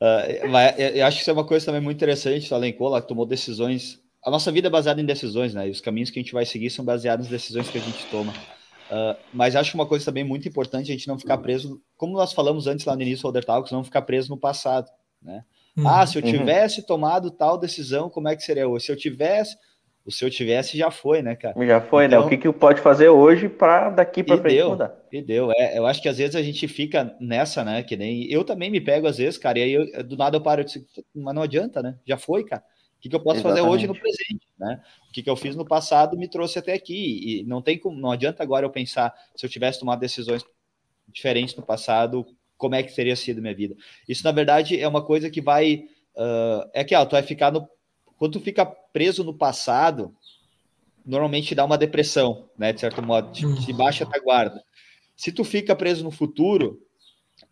[0.00, 3.00] Uh, mas eu acho que isso é uma coisa também muito interessante, o Alenco lá
[3.00, 4.00] tomou decisões.
[4.24, 5.68] A nossa vida é baseada em decisões, né?
[5.68, 8.04] E os caminhos que a gente vai seguir são baseados nas decisões que a gente
[8.06, 8.32] toma.
[8.90, 12.32] Uh, mas acho uma coisa também muito importante a gente não ficar preso, como nós
[12.32, 14.88] falamos antes lá no início do Holder Talks, não ficar preso no passado,
[15.20, 15.44] né?
[15.76, 15.86] Uhum.
[15.86, 16.30] Ah, se eu uhum.
[16.30, 16.86] tivesse uhum.
[16.86, 18.86] tomado tal decisão, como é que seria hoje?
[18.86, 19.56] Se eu tivesse,
[20.08, 21.54] o se eu tivesse já foi, né, cara?
[21.66, 22.24] Já foi, então, né?
[22.24, 24.96] O então que que pode fazer hoje para daqui para frente deu, mudar?
[25.12, 25.52] E deu.
[25.52, 27.82] É, eu acho que às vezes a gente fica nessa, né?
[27.82, 29.58] Que nem eu também me pego às vezes, cara.
[29.58, 31.98] E aí eu, do nada eu paro, eu disse, mas não adianta, né?
[32.06, 32.62] Já foi, cara.
[32.96, 33.60] O que, que eu posso Exatamente.
[33.60, 34.80] fazer hoje no presente, né?
[35.10, 38.00] O que, que eu fiz no passado me trouxe até aqui e não tem como,
[38.00, 40.42] não adianta agora eu pensar se eu tivesse tomado decisões
[41.06, 43.76] diferentes no passado, como é que teria sido minha vida.
[44.08, 45.84] Isso na verdade é uma coisa que vai
[46.16, 47.68] uh, é que ó, tu vai ficar no
[48.18, 50.14] quando tu fica preso no passado,
[51.06, 52.72] normalmente dá uma depressão, né?
[52.72, 54.62] De certo modo, te, te baixa a guarda.
[55.16, 56.82] Se tu fica preso no futuro,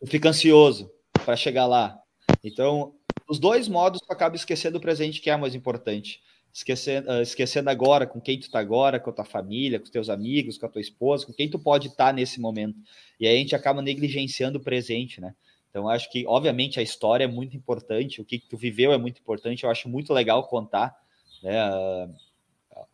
[0.00, 0.90] tu fica ansioso
[1.24, 1.98] para chegar lá.
[2.44, 2.94] Então,
[3.28, 6.20] os dois modos tu acaba esquecendo o presente que é mais importante.
[6.52, 9.90] Esquecendo, uh, esquecendo agora com quem tu tá agora, com a tua família, com os
[9.90, 12.78] teus amigos, com a tua esposa, com quem tu pode estar tá nesse momento.
[13.20, 15.34] E aí a gente acaba negligenciando o presente, né?
[15.76, 19.20] Então, acho que, obviamente, a história é muito importante, o que tu viveu é muito
[19.20, 20.96] importante, eu acho muito legal contar,
[21.42, 21.54] né?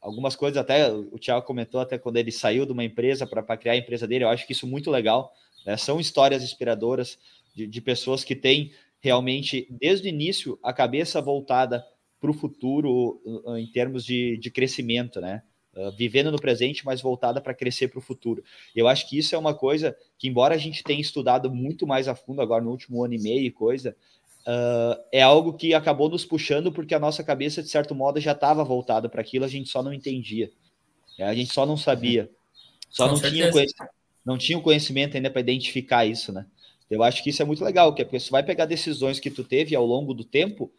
[0.00, 3.74] Algumas coisas, até o Thiago comentou, até quando ele saiu de uma empresa para criar
[3.74, 5.32] a empresa dele, eu acho que isso é muito legal,
[5.64, 5.76] né?
[5.76, 7.20] São histórias inspiradoras
[7.54, 11.86] de, de pessoas que têm realmente, desde o início, a cabeça voltada
[12.20, 13.22] para o futuro
[13.56, 15.44] em termos de, de crescimento, né?
[15.74, 18.44] Uh, vivendo no presente, mas voltada para crescer para o futuro.
[18.76, 22.08] Eu acho que isso é uma coisa que, embora a gente tenha estudado muito mais
[22.08, 23.96] a fundo agora no último ano e meio e coisa,
[24.46, 28.32] uh, é algo que acabou nos puxando porque a nossa cabeça, de certo modo, já
[28.32, 30.50] estava voltada para aquilo, a gente só não entendia.
[31.18, 32.30] É, a gente só não sabia.
[32.90, 33.50] Só não tinha,
[34.24, 36.46] não tinha o conhecimento ainda para identificar isso, né?
[36.90, 39.42] Eu acho que isso é muito legal, é porque você vai pegar decisões que tu
[39.42, 40.70] teve ao longo do tempo,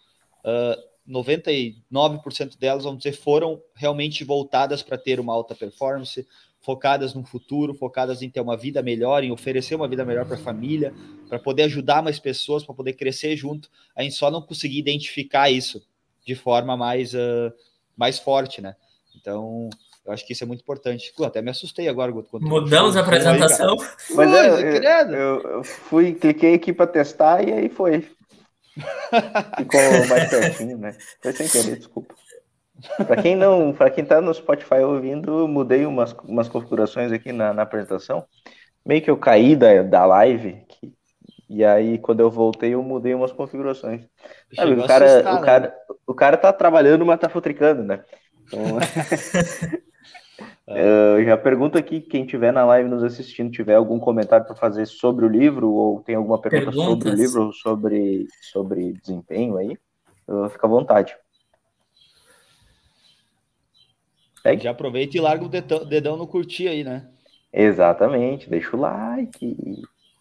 [0.45, 6.25] uh, 99% delas, vamos dizer, foram realmente voltadas para ter uma alta performance,
[6.61, 10.35] focadas no futuro, focadas em ter uma vida melhor, em oferecer uma vida melhor para
[10.35, 10.93] a família,
[11.27, 13.69] para poder ajudar mais pessoas, para poder crescer junto.
[13.95, 15.85] A gente só não conseguia identificar isso
[16.25, 17.51] de forma mais, uh,
[17.97, 18.75] mais forte, né?
[19.19, 19.69] Então,
[20.05, 21.13] eu acho que isso é muito importante.
[21.15, 22.13] Pô, até me assustei agora.
[22.33, 23.75] Mudamos a apresentação.
[23.79, 24.83] Aí, Mas Pô, eu,
[25.13, 28.05] eu, eu, fui, cliquei aqui para testar e aí foi.
[29.57, 30.95] Ficou mais pertinho, né?
[31.21, 32.15] Foi sem querer, desculpa.
[32.97, 37.53] Para quem não, para quem está no Spotify ouvindo, mudei umas, umas configurações aqui na,
[37.53, 38.25] na apresentação.
[38.85, 40.91] Meio que eu caí da, da live, que,
[41.49, 44.05] e aí quando eu voltei eu mudei umas configurações.
[44.53, 45.45] Sabe, o cara, assustar, o né?
[45.45, 45.75] cara,
[46.07, 48.03] o cara tá trabalhando, mas tá futricando, né?
[48.43, 48.59] Então,
[50.67, 54.85] eu já pergunto aqui, quem tiver na live nos assistindo, tiver algum comentário para fazer
[54.85, 56.85] sobre o livro, ou tem alguma pergunta Perguntas.
[56.85, 59.77] sobre o livro, sobre, sobre desempenho aí,
[60.49, 61.15] fica à vontade.
[64.41, 64.63] Segue.
[64.63, 67.09] Já aproveita e larga o dedão, dedão no curtir aí, né?
[67.51, 69.55] Exatamente, deixa o like.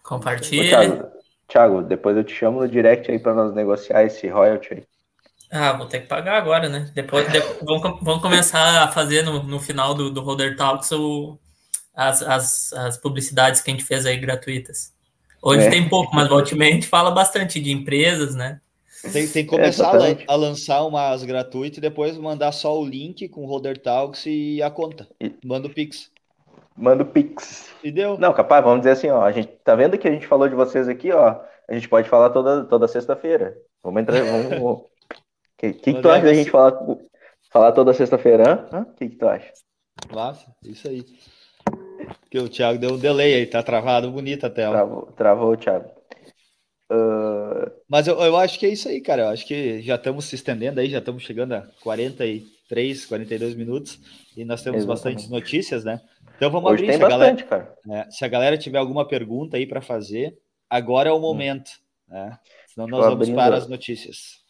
[0.02, 0.68] Compartilha.
[0.68, 1.08] Thiago,
[1.48, 4.86] Thiago, depois eu te chamo no direct aí para nós negociar esse royalty aí.
[5.54, 6.90] Ah, vou ter que pagar agora, né?
[6.94, 11.38] Depois, depois vamos, vamos, começar a fazer no, no final do, do Holder Talks o,
[11.94, 14.94] as, as, as publicidades que a gente fez aí gratuitas.
[15.42, 15.68] Hoje é.
[15.68, 18.62] tem pouco, mas ultimamente a gente fala bastante de empresas, né?
[19.12, 22.86] Tem, tem que começar é, a, a, lançar umas gratuitas e depois mandar só o
[22.86, 25.06] link com o Holder Talks e a conta.
[25.44, 26.10] Manda o Pix.
[26.74, 27.68] Manda o Pix.
[27.84, 28.16] E deu.
[28.16, 29.22] Não, capaz, vamos dizer assim, ó.
[29.22, 31.40] A gente tá vendo que a gente falou de vocês aqui, ó.
[31.68, 33.54] A gente pode falar toda, toda sexta-feira.
[33.82, 34.22] Vamos entrar.
[34.22, 34.91] Vamos.
[35.62, 36.76] O que, que, que tu acha da gente falar,
[37.52, 38.68] falar toda sexta-feira?
[38.72, 39.52] O que, que tu acha?
[40.12, 41.04] Massa, isso aí.
[42.28, 44.74] Que o Thiago deu um delay aí, tá travado bonita a tela.
[44.74, 45.88] Travou, travou Thiago.
[46.90, 47.70] Uh...
[47.88, 49.22] Mas eu, eu acho que é isso aí, cara.
[49.22, 54.00] Eu acho que já estamos se estendendo aí, já estamos chegando a 43, 42 minutos
[54.36, 54.86] e nós temos Exatamente.
[54.86, 56.00] bastantes notícias, né?
[56.36, 56.86] Então vamos Hoje abrir.
[56.88, 60.36] Tem se, bastante, a galera, é, se a galera tiver alguma pergunta aí para fazer,
[60.68, 61.20] agora é o hum.
[61.20, 61.70] momento,
[62.08, 62.14] hum.
[62.14, 62.38] né?
[62.66, 64.41] Senão nós vamos abrindo, para as notícias.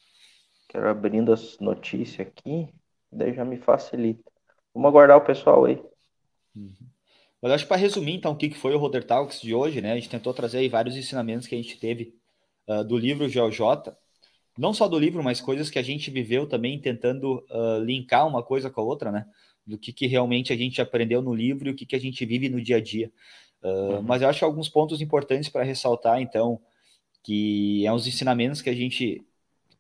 [0.73, 2.67] Quero abrindo as notícias aqui,
[3.13, 4.25] daí já me facilita.
[4.73, 5.79] Vamos aguardar o pessoal aí.
[6.57, 6.73] Uhum.
[7.43, 9.93] Mas acho que para resumir, então, o que foi o Roder Talks de hoje, né?
[9.93, 12.15] A gente tentou trazer aí vários ensinamentos que a gente teve
[12.67, 13.93] uh, do livro GeoJ,
[14.57, 18.43] não só do livro, mas coisas que a gente viveu também, tentando uh, linkar uma
[18.43, 19.27] coisa com a outra, né?
[19.67, 22.25] Do que, que realmente a gente aprendeu no livro e o que, que a gente
[22.25, 23.13] vive no dia a dia.
[23.63, 24.03] Uh, uhum.
[24.03, 26.59] Mas eu acho alguns pontos importantes para ressaltar, então,
[27.23, 29.23] que é uns ensinamentos que a gente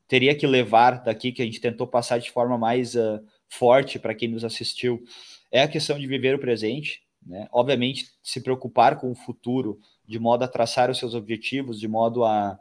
[0.08, 4.14] teria que levar daqui, que a gente tentou passar de forma mais uh, forte para
[4.14, 5.02] quem nos assistiu,
[5.50, 7.48] é a questão de viver o presente, né?
[7.52, 12.24] Obviamente, se preocupar com o futuro, de modo a traçar os seus objetivos, de modo
[12.24, 12.58] a,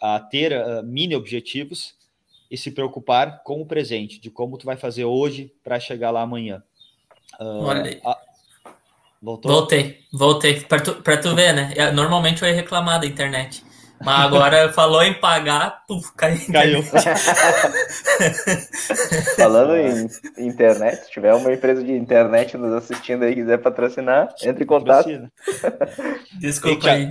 [0.00, 1.94] a ter uh, mini objetivos
[2.50, 6.22] e se preocupar com o presente, de como tu vai fazer hoje para chegar lá
[6.22, 6.62] amanhã.
[7.40, 8.18] Uh, Olha a...
[9.20, 9.50] Voltou?
[9.50, 10.60] Voltei, voltei.
[10.60, 11.90] Para tu, tu ver, né?
[11.92, 13.64] Normalmente eu ia reclamar da internet.
[14.00, 16.38] Mas agora falou em pagar, puf, caiu.
[16.52, 16.82] caiu.
[19.36, 24.32] Falando em internet, se tiver uma empresa de internet nos assistindo aí e quiser patrocinar,
[24.42, 25.08] entre em contato.
[26.38, 27.08] Desculpa aí,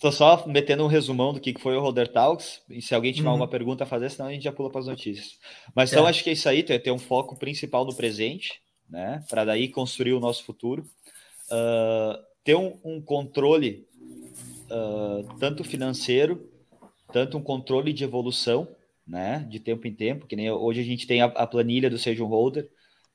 [0.00, 2.62] Tô só metendo um resumão do que foi o Roder Talks.
[2.68, 3.32] E se alguém tiver uhum.
[3.32, 5.38] alguma pergunta a fazer, senão a gente já pula para as notícias.
[5.74, 6.10] Mas então é.
[6.10, 8.60] acho que é isso aí, ter um foco principal no presente,
[8.90, 9.22] né?
[9.28, 10.84] Para daí construir o nosso futuro.
[11.50, 13.86] Uh, ter um, um controle
[14.74, 16.50] uh, tanto financeiro,
[17.12, 18.68] tanto um controle de evolução,
[19.06, 21.98] né, de tempo em tempo, que nem hoje a gente tem a, a planilha do
[21.98, 22.68] Sejam Holder,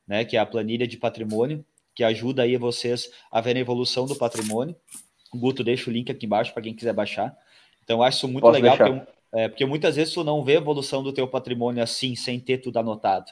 [0.07, 4.05] né, que é a planilha de patrimônio, que ajuda aí vocês a ver a evolução
[4.05, 4.75] do patrimônio.
[5.33, 7.35] O Guto deixa o link aqui embaixo para quem quiser baixar.
[7.83, 11.03] Então, acho muito Posso legal, porque, é, porque, muitas vezes tu não vê a evolução
[11.03, 13.31] do teu patrimônio assim, sem ter tudo anotado.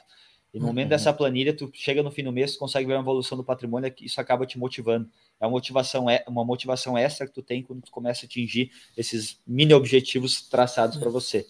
[0.52, 0.70] E no uhum.
[0.70, 3.44] momento dessa planilha, tu chega no fim do mês, tu consegue ver a evolução do
[3.44, 5.08] patrimônio, isso acaba te motivando.
[5.40, 8.70] É uma motivação, é uma motivação extra que tu tem quando tu começa a atingir
[8.96, 11.46] esses mini objetivos traçados para você.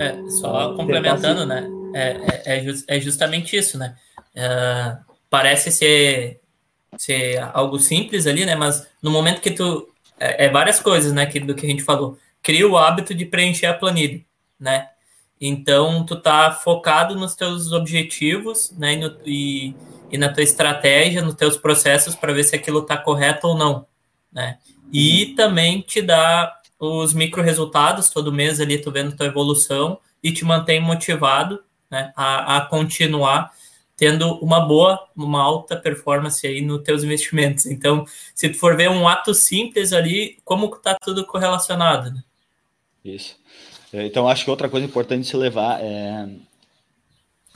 [0.00, 1.68] É, só complementando, né?
[1.94, 3.96] É, é, é, é justamente isso, né?
[4.34, 4.96] É,
[5.30, 6.40] parece ser,
[6.98, 8.56] ser algo simples ali, né?
[8.56, 9.88] Mas no momento que tu.
[10.18, 11.26] É, é várias coisas, né?
[11.26, 12.18] Que, do que a gente falou.
[12.42, 14.20] Cria o hábito de preencher a planilha,
[14.58, 14.88] né?
[15.44, 19.74] Então, tu tá focado nos teus objetivos, né, e, no, e,
[20.12, 23.84] e na tua estratégia, nos teus processos para ver se aquilo tá correto ou não,
[24.32, 24.58] né?
[24.92, 30.30] E também te dá os micro resultados, todo mês ali tu vendo tua evolução e
[30.30, 33.50] te mantém motivado né, a, a continuar
[33.96, 37.66] tendo uma boa, uma alta performance aí nos teus investimentos.
[37.66, 42.22] Então, se tu for ver um ato simples ali, como está tudo correlacionado, né?
[43.04, 43.41] Isso.
[43.92, 46.28] Então, acho que outra coisa importante se levar é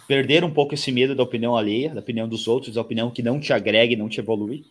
[0.06, 3.22] perder um pouco esse medo da opinião alheia, da opinião dos outros, da opinião que
[3.22, 4.64] não te agrega e não te evolui.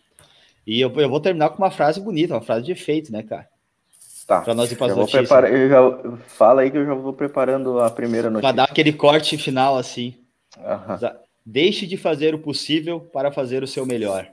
[0.66, 3.48] E eu, eu vou terminar com uma frase bonita, uma frase de efeito, né, cara?
[4.26, 4.40] Tá.
[4.40, 7.78] Para nós ir para as preparar, eu já, Fala aí que eu já vou preparando
[7.78, 8.48] a primeira notícia.
[8.48, 10.16] Para dar aquele corte final assim.
[10.56, 11.10] Uhum.
[11.44, 14.28] Deixe de fazer o possível para fazer o seu melhor.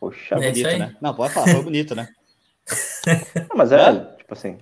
[0.00, 0.96] Poxa, é bonito, né?
[1.00, 2.08] Não, pode falar, foi bonito, né?
[3.48, 4.58] Não, mas é, é, tipo assim,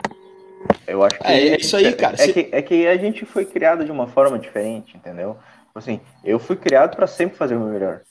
[0.87, 1.27] eu acho que.
[1.27, 2.17] É, é isso aí, cara.
[2.19, 5.37] É, é, que, é que a gente foi criado de uma forma diferente, entendeu?
[5.67, 8.03] Tipo assim, eu fui criado para sempre fazer o meu melhor.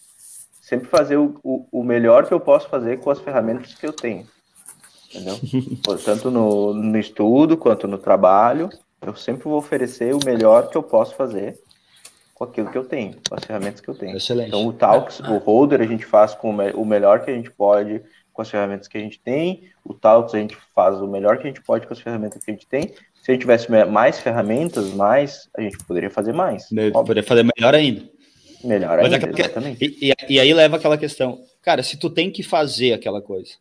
[0.61, 3.93] Sempre fazer o, o, o, melhor que eu posso fazer com as ferramentas que eu
[3.93, 4.27] tenho.
[5.09, 5.35] Entendeu?
[6.05, 8.69] Tanto no, no estudo quanto no trabalho,
[9.01, 11.59] eu sempre vou oferecer o melhor que eu posso fazer
[12.35, 14.15] com aquilo que eu tenho, com as ferramentas que eu tenho.
[14.15, 14.47] Excelente.
[14.47, 18.01] Então, o Talks, o Holder, a gente faz com o melhor que a gente pode
[18.39, 21.43] com as ferramentas que a gente tem, o Talks a gente faz o melhor que
[21.43, 22.93] a gente pode com as ferramentas que a gente tem.
[23.21, 26.69] Se a gente tivesse mais ferramentas, mais, a gente poderia fazer mais.
[26.93, 28.09] Poderia fazer melhor ainda.
[28.63, 29.97] Melhor Mas ainda, aquela, exatamente.
[30.01, 33.51] E, e, aí leva aquela questão, cara, se tu tem que fazer aquela coisa,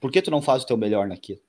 [0.00, 1.40] por que tu não faz o teu melhor naquilo?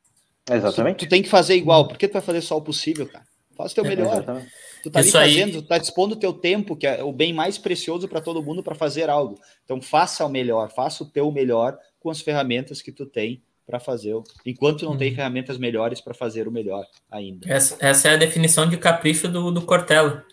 [0.51, 0.97] Exatamente.
[0.97, 3.23] Tu, tu tem que fazer igual, por que tu vai fazer só o possível, cara?
[3.55, 4.11] Faz o teu melhor.
[4.11, 4.51] Exatamente.
[4.83, 5.61] Tu tá ali fazendo, aí...
[5.61, 8.61] tu tá dispondo o teu tempo, que é o bem mais precioso para todo mundo,
[8.61, 9.39] para fazer algo.
[9.63, 13.79] Então faça o melhor, faça o teu melhor com as ferramentas que tu tem para
[13.79, 15.15] fazer, enquanto não tem uhum.
[15.15, 17.47] ferramentas melhores para fazer o melhor ainda.
[17.47, 20.25] Essa, essa, é a definição de capricho do, do Cortella.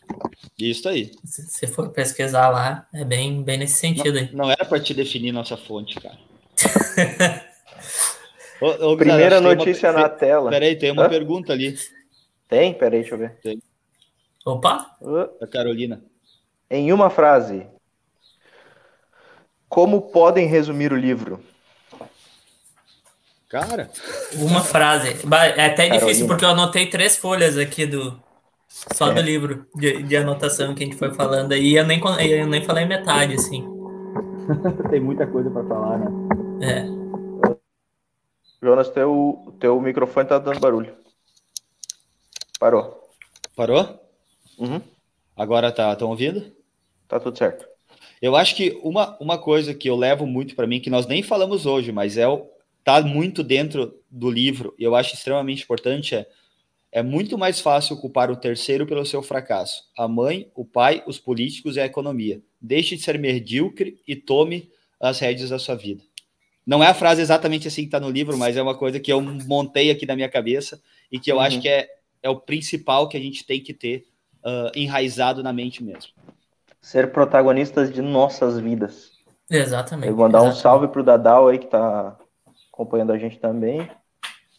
[0.58, 1.12] Isso aí.
[1.22, 4.30] Se você for pesquisar lá, é bem, bem nesse sentido não, aí.
[4.32, 6.18] Não era para te definir nossa fonte, cara.
[8.58, 10.00] ô, ô, Primeira notícia uma...
[10.00, 10.48] na tela.
[10.48, 11.08] Peraí, tem uma Hã?
[11.10, 11.76] pergunta ali.
[12.48, 12.72] Tem?
[12.72, 13.36] Peraí, deixa eu ver.
[13.42, 13.60] Tem.
[14.46, 14.96] Opa!
[15.38, 16.02] Da Carolina.
[16.70, 17.66] Em uma frase,
[19.68, 21.38] como podem resumir o livro?
[23.60, 23.90] Cara.
[24.34, 25.08] Uma frase.
[25.08, 25.98] É até Carolina.
[25.98, 28.20] difícil porque eu anotei três folhas aqui do
[28.68, 29.14] só é.
[29.14, 31.74] do livro de, de, anotação que a gente foi falando aí.
[31.74, 31.98] Eu nem,
[32.28, 33.66] eu nem falei metade, assim.
[34.90, 36.06] Tem muita coisa para falar, né?
[36.60, 36.96] É.
[38.62, 40.94] Jonas, teu, teu microfone tá dando barulho.
[42.58, 43.10] Parou.
[43.54, 44.00] Parou?
[44.58, 44.80] Uhum.
[45.34, 46.52] Agora tá, estão ouvindo?
[47.08, 47.66] Tá tudo certo.
[48.20, 51.22] Eu acho que uma, uma coisa que eu levo muito para mim, que nós nem
[51.22, 52.46] falamos hoje, mas é o,
[52.86, 56.24] tá muito dentro do livro, e eu acho extremamente importante, é,
[56.92, 59.82] é muito mais fácil culpar o terceiro pelo seu fracasso.
[59.98, 62.40] A mãe, o pai, os políticos e a economia.
[62.60, 64.70] Deixe de ser medíocre e tome
[65.00, 66.00] as rédeas da sua vida.
[66.64, 69.12] Não é a frase exatamente assim que está no livro, mas é uma coisa que
[69.12, 70.80] eu montei aqui na minha cabeça
[71.10, 71.42] e que eu uhum.
[71.42, 71.88] acho que é,
[72.22, 74.06] é o principal que a gente tem que ter
[74.44, 76.12] uh, enraizado na mente mesmo
[76.80, 79.10] ser protagonistas de nossas vidas.
[79.50, 80.08] Exatamente.
[80.08, 80.58] Eu vou mandar exatamente.
[80.58, 82.16] um salve pro Dadal aí que tá
[82.76, 83.90] acompanhando a gente também.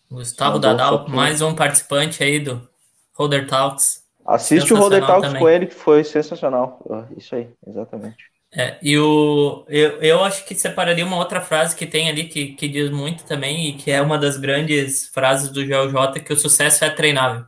[0.09, 2.67] Gustavo Dadal, mais um participante aí do
[3.13, 4.03] Holder Talks.
[4.25, 5.39] Assiste o Holder Talks também.
[5.39, 6.81] com ele, que foi sensacional.
[7.15, 8.17] Isso aí, exatamente.
[8.51, 12.53] É, e o, eu, eu acho que separaria uma outra frase que tem ali que,
[12.53, 16.37] que diz muito também, e que é uma das grandes frases do GeoJ, que o
[16.37, 17.45] sucesso é treinável.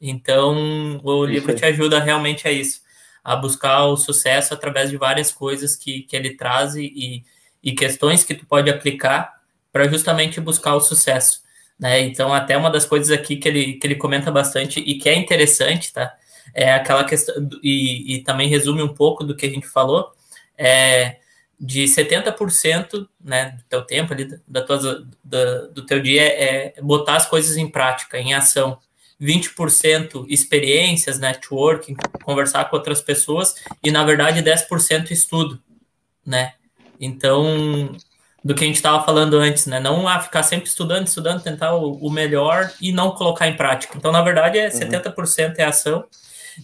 [0.00, 1.58] Então, o isso livro aí.
[1.58, 2.80] te ajuda realmente a isso
[3.22, 7.22] a buscar o sucesso através de várias coisas que, que ele traz e,
[7.62, 9.39] e questões que tu pode aplicar
[9.72, 11.42] para justamente buscar o sucesso.
[11.78, 12.00] Né?
[12.00, 15.14] Então, até uma das coisas aqui que ele, que ele comenta bastante e que é
[15.14, 16.14] interessante, tá?
[16.52, 20.12] É aquela questão, e, e também resume um pouco do que a gente falou,
[20.58, 21.16] é
[21.58, 27.16] de 70% né, do teu tempo ali, da tua, da, do teu dia é botar
[27.16, 28.78] as coisas em prática, em ação.
[29.20, 31.94] 20% experiências, networking,
[32.24, 33.54] conversar com outras pessoas,
[33.84, 35.62] e na verdade 10% estudo,
[36.24, 36.54] né?
[36.98, 37.94] Então,
[38.44, 39.78] do que a gente estava falando antes, né?
[39.78, 43.96] Não a ficar sempre estudando, estudando, tentar o, o, melhor e não colocar em prática.
[43.96, 44.70] Então, na verdade, é uhum.
[44.70, 46.04] 70% é ação.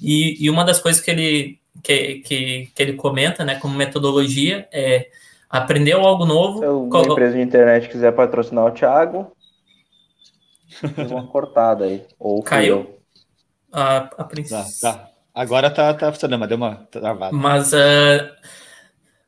[0.02, 4.66] E, e, uma das coisas que ele, que, que, que ele comenta, né, como metodologia,
[4.72, 5.08] é
[5.48, 6.60] aprender algo novo.
[6.60, 9.36] Se uma empresa de internet quiser patrocinar o Thiago,
[10.94, 12.04] Fez uma cortada aí.
[12.18, 12.98] Ou Caiu?
[13.72, 14.64] A, a princípio.
[14.80, 15.08] Tá, tá.
[15.34, 17.36] Agora tá, tá funcionando, mas deu uma travada.
[17.36, 18.30] Mas uh,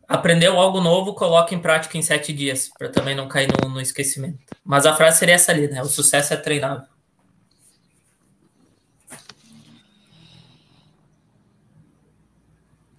[0.08, 3.80] aprendeu algo novo, coloca em prática em sete dias, para também não cair no, no,
[3.80, 4.38] esquecimento.
[4.64, 5.82] Mas a frase seria essa ali, né?
[5.82, 6.88] O sucesso é treinável.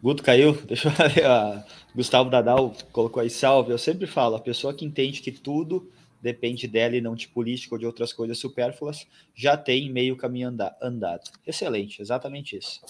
[0.02, 0.54] Guto caiu?
[0.66, 1.66] Deixa eu ver.
[1.96, 3.72] Gustavo Dadal colocou aí salve.
[3.72, 5.92] Eu sempre falo, a pessoa que entende que tudo
[6.22, 10.54] depende dela e não de política ou de outras coisas supérfluas, já tem meio caminho
[10.82, 11.32] andado.
[11.48, 12.82] Excelente, exatamente isso.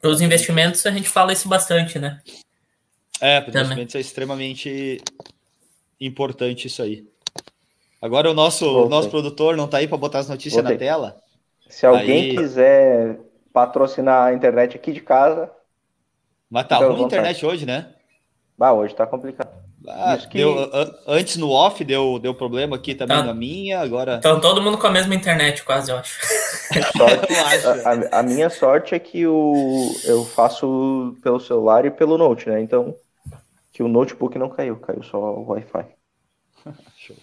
[0.00, 2.20] Para os investimentos, a gente fala isso bastante, né?
[3.20, 5.02] É, para os investimentos é extremamente
[6.00, 7.04] importante isso aí.
[8.00, 10.74] Agora o nosso, o nosso produtor não está aí para botar as notícias Voltei.
[10.74, 11.16] na tela.
[11.68, 12.36] Se alguém aí...
[12.36, 13.20] quiser
[13.52, 15.50] patrocinar a internet aqui de casa.
[16.48, 17.88] Mas tá ruim a internet hoje, né?
[18.56, 19.50] Bah, hoje tá complicado.
[19.88, 20.38] Ah, que...
[20.38, 20.70] deu,
[21.06, 23.22] antes no off deu, deu problema aqui também tá.
[23.22, 24.16] na minha, agora.
[24.16, 26.18] Então todo mundo com a mesma internet, quase, eu acho.
[26.96, 27.32] Sorte,
[28.12, 32.60] a, a, minha sorte é que o, eu faço pelo celular e pelo note, né?
[32.60, 32.94] Então,
[33.80, 35.86] que o notebook não caiu, caiu só o Wi-Fi.
[36.98, 37.16] Show.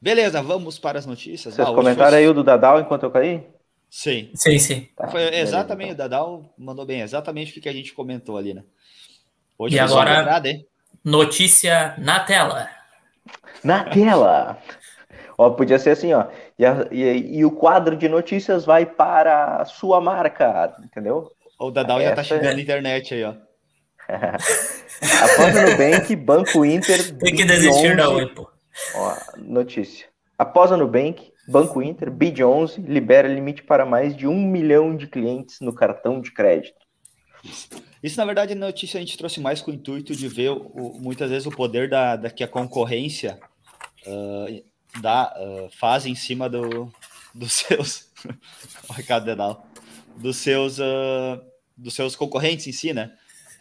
[0.00, 1.54] Beleza, vamos para as notícias.
[1.54, 2.18] Vocês ah, comentaram foi...
[2.18, 3.44] aí o do Dadal enquanto eu caí?
[3.90, 4.30] Sim.
[4.32, 4.88] Sim, sim.
[4.94, 6.06] Tá, foi exatamente, beleza, então.
[6.06, 8.62] o Dadal mandou bem, exatamente o que a gente comentou ali, né?
[9.58, 10.64] Hoje e agora, hein?
[11.04, 12.68] notícia na tela.
[13.64, 14.62] Na tela!
[15.36, 16.26] ó, podia ser assim, ó.
[16.56, 21.32] E, a, e, e, o quadro de notícias vai para a sua marca, entendeu?
[21.58, 22.08] O Dadal Essa...
[22.08, 23.34] já tá chegando na internet aí, ó.
[24.08, 27.16] Após a Nubank, Banco Inter.
[27.16, 27.96] Tem que desistir 11...
[27.96, 28.48] da Oi, pô.
[28.94, 30.06] Ó, notícia.
[30.38, 35.60] Após a Nubank, Banco Inter, BID11, libera limite para mais de um milhão de clientes
[35.60, 36.82] no cartão de crédito.
[38.02, 41.30] Isso, na verdade, notícia a gente trouxe mais com o intuito de ver o, muitas
[41.30, 43.38] vezes o poder da, da que a concorrência
[44.06, 44.64] uh,
[45.00, 46.92] dá, uh, faz em cima do,
[47.34, 48.10] dos seus.
[48.88, 49.66] o Ricardo Denal.
[50.16, 51.40] Dos seus, uh,
[51.76, 53.12] dos seus concorrentes em si, né?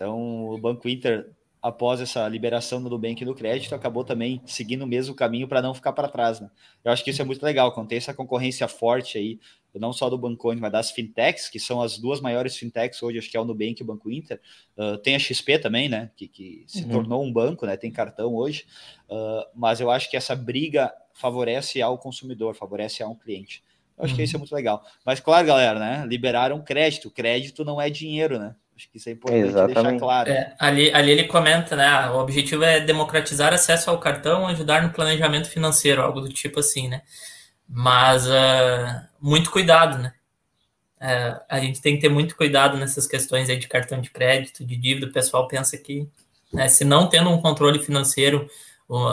[0.02, 1.30] Então, o Banco Inter
[1.62, 5.76] após essa liberação do Nubank do crédito, acabou também seguindo o mesmo caminho para não
[5.76, 6.40] ficar para trás.
[6.40, 6.50] Né?
[6.84, 9.40] Eu acho que isso é muito legal, quando tem essa concorrência forte aí,
[9.76, 13.30] não só do Bancone, mas das fintechs, que são as duas maiores fintechs hoje, acho
[13.30, 14.42] que é o Nubank e o Banco Inter.
[14.76, 16.10] Uh, tem a XP também, né?
[16.18, 16.90] Que, que se uhum.
[16.90, 17.78] tornou um banco, né?
[17.78, 18.66] Tem cartão hoje.
[19.08, 23.64] Uh, mas eu acho que essa briga favorece ao consumidor, favorece a um cliente.
[23.98, 24.18] Eu acho uhum.
[24.18, 24.84] que isso é muito legal.
[25.06, 26.06] Mas claro, galera, né?
[26.06, 27.12] Liberaram crédito.
[27.12, 28.56] Crédito não é dinheiro, né?
[28.82, 29.76] Acho que isso é importante Exatamente.
[29.76, 30.32] deixar claro.
[30.32, 32.10] É, ali, ali ele comenta, né?
[32.10, 36.88] O objetivo é democratizar acesso ao cartão, ajudar no planejamento financeiro, algo do tipo assim,
[36.88, 37.04] né?
[37.70, 40.14] Mas uh, muito cuidado, né?
[41.00, 44.66] Uh, a gente tem que ter muito cuidado nessas questões aí de cartão de crédito,
[44.66, 45.06] de dívida.
[45.06, 46.10] O pessoal pensa que,
[46.52, 48.50] né, se não tendo um controle financeiro,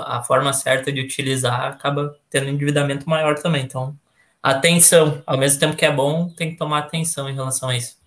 [0.06, 3.64] a forma certa de utilizar acaba tendo um endividamento maior também.
[3.64, 3.94] Então,
[4.42, 5.22] atenção.
[5.26, 7.98] Ao mesmo tempo que é bom, tem que tomar atenção em relação a isso.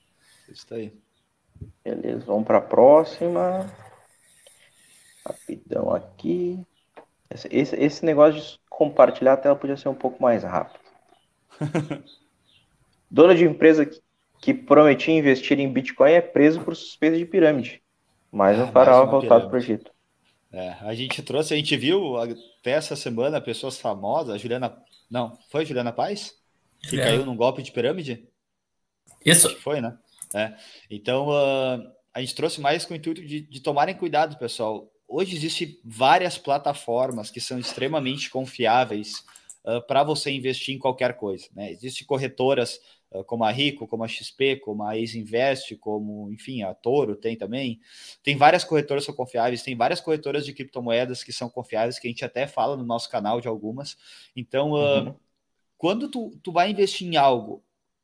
[0.50, 0.92] Isso aí.
[1.84, 3.72] Beleza, vamos para a próxima.
[5.26, 6.60] Rapidão aqui.
[7.50, 10.80] Esse, esse negócio de compartilhar a tela podia ser um pouco mais rápido.
[13.10, 14.02] Dona de empresa que,
[14.40, 17.82] que, prometia investir em Bitcoin é preso por suspeita de pirâmide.
[18.32, 19.92] Mais um ah, faraó voltado para o Egito.
[20.52, 24.78] É, a gente trouxe, a gente viu até essa semana pessoas famosas, a Juliana.
[25.10, 26.34] Não, foi a Juliana Paz?
[26.90, 27.04] Que é.
[27.04, 28.28] caiu num golpe de pirâmide?
[29.26, 29.56] Isso.
[29.60, 29.98] Foi, né?
[30.34, 30.56] É.
[30.90, 34.92] Então, uh, a gente trouxe mais com o intuito de, de tomarem cuidado, pessoal.
[35.08, 39.26] Hoje existem várias plataformas que são extremamente confiáveis
[39.66, 41.48] uh, para você investir em qualquer coisa.
[41.54, 41.72] Né?
[41.72, 42.80] Existem corretoras
[43.12, 47.36] uh, como a Rico, como a XP, como a Ex-Invest, como, enfim, a Toro tem
[47.36, 47.80] também.
[48.24, 52.08] Tem várias corretoras que são confiáveis, tem várias corretoras de criptomoedas que são confiáveis, que
[52.08, 53.98] a gente até fala no nosso canal de algumas.
[54.36, 55.16] Então, uhum.
[55.78, 57.64] quando tu, tu vai investir em algo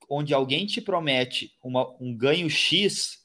[0.10, 3.20] onde alguém te promete uma, um ganho X,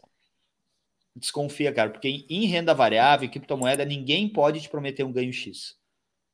[1.15, 5.77] desconfia, cara, porque em renda variável, criptomoeda, ninguém pode te prometer um ganho X.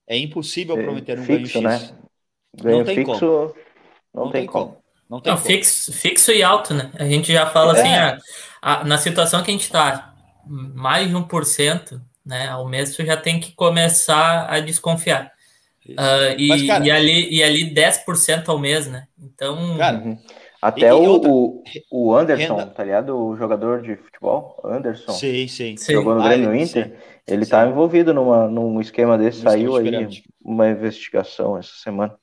[0.07, 1.91] É impossível é, prometer um fixo, ganho X.
[1.91, 1.99] Né?
[2.57, 3.55] Ganho não tem fixo, como.
[4.15, 4.65] Não, não tem, como.
[4.65, 4.83] como.
[5.09, 5.51] Não tem não, como.
[5.51, 6.91] Fixo, fixo e alto, né?
[6.95, 7.81] A gente já fala é.
[7.81, 7.95] assim,
[8.63, 10.15] a, a, na situação que a gente está,
[10.47, 15.33] mais de 1%, né, ao mês, tu já tem que começar a desconfiar.
[15.93, 19.07] Uh, e, Mas, cara, e, ali, e ali 10% ao mês, né?
[19.19, 19.77] Então.
[19.79, 20.19] Cara, uhum.
[20.61, 21.31] Até e, o, outra,
[21.91, 22.71] o Anderson, renda.
[22.71, 23.17] tá ligado?
[23.17, 25.13] O jogador de futebol, Anderson.
[25.13, 25.77] Sim, sim.
[25.79, 26.87] Jogou no Grêmio ah, Inter.
[26.87, 26.93] Sim,
[27.27, 27.51] ele sim.
[27.51, 29.41] tá envolvido numa, num esquema desse.
[29.41, 32.19] Um Saiu aí uma investigação essa semana.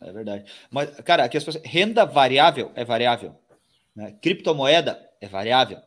[0.00, 0.44] É verdade.
[0.70, 1.64] Mas, cara, aqui as pessoas.
[1.64, 3.34] Renda variável é variável.
[3.94, 4.14] Né?
[4.22, 5.78] Criptomoeda é variável.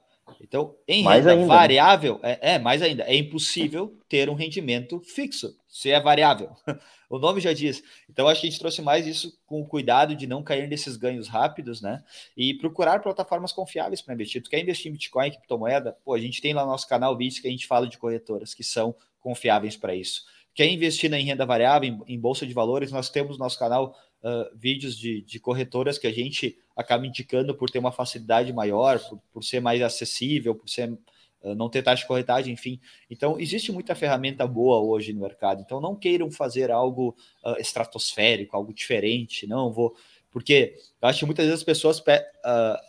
[0.42, 1.48] Então, em mais renda ainda, né?
[1.48, 2.38] variável, né?
[2.42, 6.56] é, é, mais ainda, é impossível ter um rendimento fixo, se é variável.
[7.10, 7.84] o nome já diz.
[8.08, 10.96] Então, acho que a gente trouxe mais isso com o cuidado de não cair nesses
[10.96, 12.04] ganhos rápidos, né?
[12.38, 14.44] E procurar plataformas confiáveis para investir.
[14.44, 15.98] Tu quer investir em Bitcoin, criptomoeda?
[16.06, 18.54] Pô, a gente tem lá no nosso canal vídeos que a gente fala de corretoras
[18.54, 20.22] que são confiáveis para isso.
[20.54, 22.92] Quer investir em renda variável, em, em bolsa de valores?
[22.92, 27.56] Nós temos no nosso canal uh, vídeos de, de, corretoras que a gente acaba indicando
[27.56, 30.96] por ter uma facilidade maior, por, por ser mais acessível, por ser
[31.44, 32.80] não ter taxa de corretagem, enfim.
[33.10, 35.62] Então, existe muita ferramenta boa hoje no mercado.
[35.62, 39.46] Então, não queiram fazer algo uh, estratosférico, algo diferente.
[39.46, 39.96] Não vou.
[40.32, 42.04] Porque eu acho que muitas vezes as pessoas uh,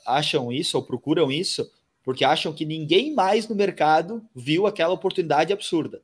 [0.06, 1.70] acham isso ou procuram isso
[2.04, 6.02] porque acham que ninguém mais no mercado viu aquela oportunidade absurda.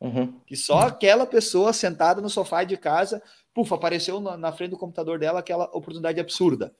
[0.00, 0.40] Uhum.
[0.46, 3.20] Que só aquela pessoa sentada no sofá de casa,
[3.52, 6.72] puf, apareceu na, na frente do computador dela aquela oportunidade absurda.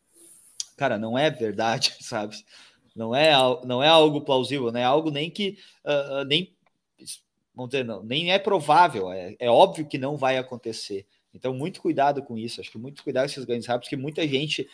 [0.77, 2.37] Cara, não é verdade, sabe?
[2.97, 3.33] Não é,
[3.65, 6.57] não é algo plausível, não é algo nem que uh, nem
[7.55, 11.07] vamos dizer, não, nem é provável, é, é óbvio que não vai acontecer.
[11.37, 12.61] Então, muito cuidado com isso.
[12.61, 14.69] Acho que muito cuidado com esses ganhos rápidos, porque muita gente.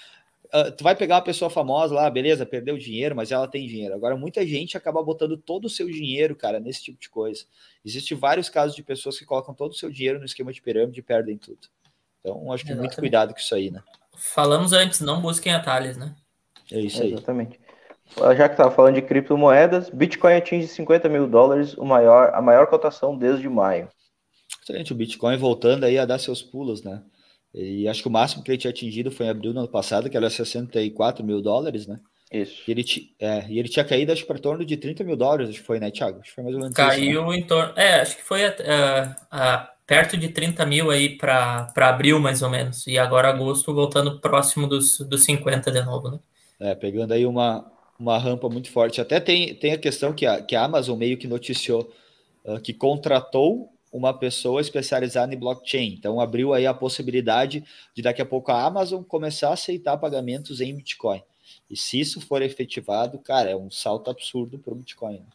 [0.55, 3.95] Uh, tu vai pegar uma pessoa famosa lá, beleza, perdeu dinheiro, mas ela tem dinheiro.
[3.95, 7.45] Agora, muita gente acaba botando todo o seu dinheiro, cara, nesse tipo de coisa.
[7.85, 11.01] Existem vários casos de pessoas que colocam todo o seu dinheiro no esquema de pirâmide
[11.01, 11.69] e perdem tudo.
[12.21, 12.91] Então, acho que Exatamente.
[12.91, 13.83] muito cuidado com isso aí, né?
[14.15, 16.15] Falamos antes, não busquem atalhos, né?
[16.71, 17.13] É isso aí.
[17.13, 17.59] Exatamente.
[18.17, 22.67] Já que estava falando de criptomoedas, Bitcoin atinge 50 mil dólares, o maior, a maior
[22.67, 23.89] cotação desde maio.
[24.63, 27.03] Excelente, o Bitcoin voltando aí a dar seus pulos, né?
[27.55, 30.09] E acho que o máximo que ele tinha atingido foi em abril do ano passado,
[30.09, 31.99] que era 64 mil dólares, né?
[32.31, 32.63] Isso.
[32.67, 32.85] E ele,
[33.19, 35.67] é, e ele tinha caído, acho que para torno de 30 mil dólares, acho que
[35.67, 36.21] foi, né, Thiago?
[36.21, 37.37] Acho que foi mais ou menos Caiu isso, né?
[37.37, 37.73] em torno.
[37.77, 38.41] É, acho que foi
[39.87, 42.87] perto de 30 mil aí para abril, mais ou menos.
[42.87, 46.19] E agora agosto voltando próximo dos, dos 50 de novo, né?
[46.59, 49.01] É, pegando aí uma, uma rampa muito forte.
[49.01, 51.93] Até tem, tem a questão que a, que a Amazon meio que noticiou
[52.45, 55.95] uh, que contratou uma pessoa especializada em blockchain.
[55.99, 57.63] Então abriu aí a possibilidade
[57.95, 61.23] de daqui a pouco a Amazon começar a aceitar pagamentos em Bitcoin.
[61.71, 65.19] E se isso for efetivado, cara, é um salto absurdo para o Bitcoin.
[65.19, 65.27] Né?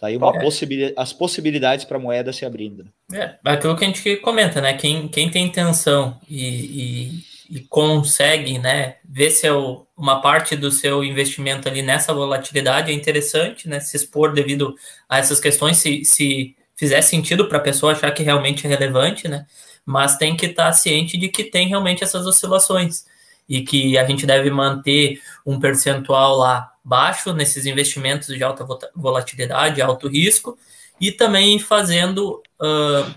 [0.00, 0.40] Tá aí uma é.
[0.40, 2.88] possibilidade, as possibilidades para a moeda se abrindo.
[3.08, 3.38] Né?
[3.44, 4.72] É, aquilo que a gente comenta, né?
[4.72, 7.20] Quem, quem tem intenção e,
[7.50, 12.94] e, e consegue, né, ver seu, uma parte do seu investimento ali nessa volatilidade é
[12.94, 13.80] interessante, né?
[13.80, 14.74] Se expor devido
[15.06, 19.28] a essas questões, se, se fizer sentido para a pessoa achar que realmente é relevante,
[19.28, 19.46] né?
[19.84, 23.04] Mas tem que estar tá ciente de que tem realmente essas oscilações
[23.46, 29.82] e que a gente deve manter um percentual lá baixo nesses investimentos de alta volatilidade,
[29.82, 30.56] alto risco,
[30.98, 33.14] e também fazendo uh,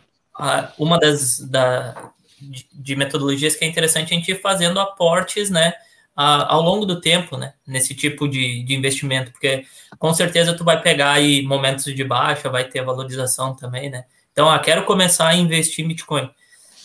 [0.78, 2.12] uma das da,
[2.42, 5.74] de, de, metodologias que é interessante a gente ir fazendo aportes, né,
[6.16, 9.66] a, ao longo do tempo, né, nesse tipo de, de investimento, porque
[9.98, 14.06] com certeza tu vai pegar aí momentos de baixa, vai ter valorização também, né.
[14.32, 16.30] Então, ah, quero começar a investir em Bitcoin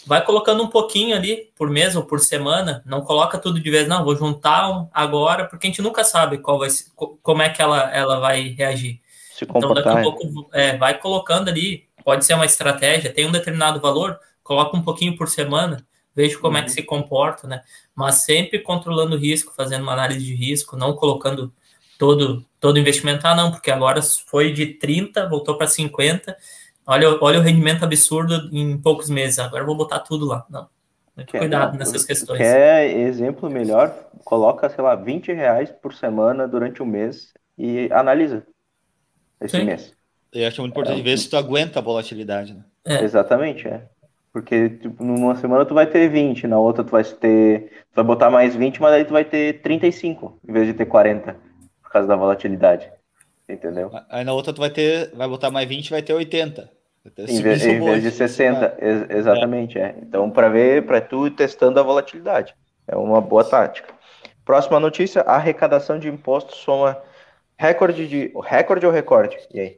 [0.09, 3.87] vai colocando um pouquinho ali por mês ou por semana, não coloca tudo de vez,
[3.87, 6.71] não, vou juntar agora, porque a gente nunca sabe qual vai
[7.23, 9.03] como é que ela, ela vai reagir.
[9.35, 10.03] Se então, daqui a é.
[10.03, 14.83] pouco é, vai colocando ali, pode ser uma estratégia, tem um determinado valor, coloca um
[14.83, 15.87] pouquinho por semana,
[16.19, 16.59] veja como uhum.
[16.59, 16.75] é que uhum.
[16.75, 17.63] se comporta, né?
[17.95, 21.53] Mas sempre controlando o risco, fazendo uma análise de risco, não colocando
[21.99, 26.37] todo todo investimento, ah, não, porque agora foi de 30, voltou para 50,
[26.91, 29.39] Olha, olha o rendimento absurdo em poucos meses.
[29.39, 30.47] Agora eu vou botar tudo lá.
[30.49, 30.67] Não.
[31.15, 32.39] Muito quer, cuidado nessas questões.
[32.39, 33.95] Quer exemplo melhor?
[34.25, 38.43] Coloca, sei lá, 20 reais por semana durante um mês e analisa
[39.39, 39.65] esse Sim.
[39.65, 39.93] mês.
[40.33, 42.65] Eu acho muito importante é, ver se tu aguenta a volatilidade, né?
[42.87, 43.05] É.
[43.05, 43.87] Exatamente, é.
[44.39, 47.73] Porque tipo, numa semana tu vai ter 20, na outra tu vai ter.
[47.91, 50.87] Tu vai botar mais 20, mas aí tu vai ter 35, em vez de ter
[50.87, 51.37] 40,
[51.83, 52.89] por causa da volatilidade.
[53.49, 53.91] Entendeu?
[54.09, 55.13] Aí na outra tu vai ter.
[55.17, 56.71] Vai botar mais 20 vai ter 80.
[57.27, 59.83] Em vez, em vez de 60, ex exatamente, é.
[59.83, 59.95] é.
[60.03, 62.55] Então, para ver, para tu testando a volatilidade.
[62.87, 63.93] É uma boa tática.
[64.45, 66.97] Próxima notícia: a arrecadação de impostos soma
[67.57, 68.33] recorde de.
[68.45, 69.37] Recorde ou recorde?
[69.53, 69.77] E aí?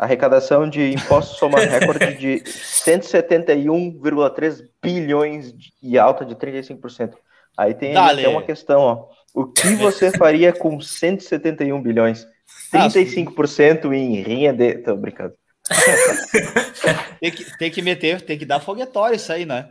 [0.00, 7.12] A arrecadação de impostos soma recorde de 171,3 bilhões e alta de 35%.
[7.54, 9.04] Aí tem até uma questão, ó.
[9.34, 12.26] O que você faria com 171 bilhões?
[12.72, 14.82] 35% em renda.
[14.82, 15.34] Tô brincando.
[17.20, 19.68] tem, que, tem que meter, tem que dar foguetório isso aí, né?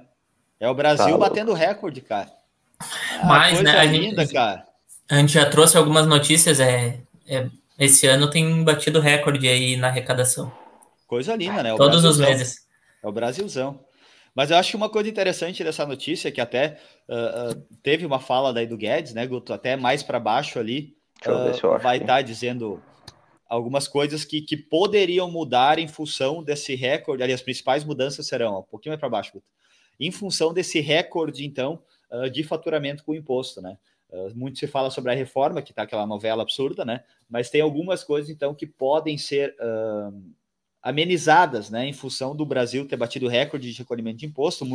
[0.59, 2.29] É o Brasil tá batendo recorde, cara.
[2.79, 4.63] Ah, Mas, né, a linda, gente, cara.
[5.09, 7.47] A gente já trouxe algumas notícias, é, é,
[7.79, 10.51] esse ano tem batido recorde aí na arrecadação.
[11.07, 11.73] Coisa linda, né?
[11.73, 12.25] O Todos Brasilzão.
[12.25, 12.67] os meses.
[13.01, 13.85] É o Brasilzão.
[14.35, 16.77] Mas eu acho que uma coisa interessante dessa notícia, que até
[17.07, 19.53] uh, uh, teve uma fala daí do Guedes, né, Guto?
[19.53, 22.81] Até mais para baixo ali, uh, vai estar tá dizendo
[23.47, 27.23] algumas coisas que, que poderiam mudar em função desse recorde.
[27.23, 29.45] Ali, as principais mudanças serão, ó, um pouquinho mais para baixo, Guto.
[29.99, 33.77] em função desse recorde, então, uh, de faturamento com imposto, né?
[34.09, 37.03] Uh, muito se fala sobre a reforma, que está aquela novela absurda, né?
[37.29, 40.33] Mas tem algumas coisas, então, que podem ser uh,
[40.81, 41.85] amenizadas, né?
[41.85, 44.65] Em função do Brasil ter batido recorde de recolhimento de imposto,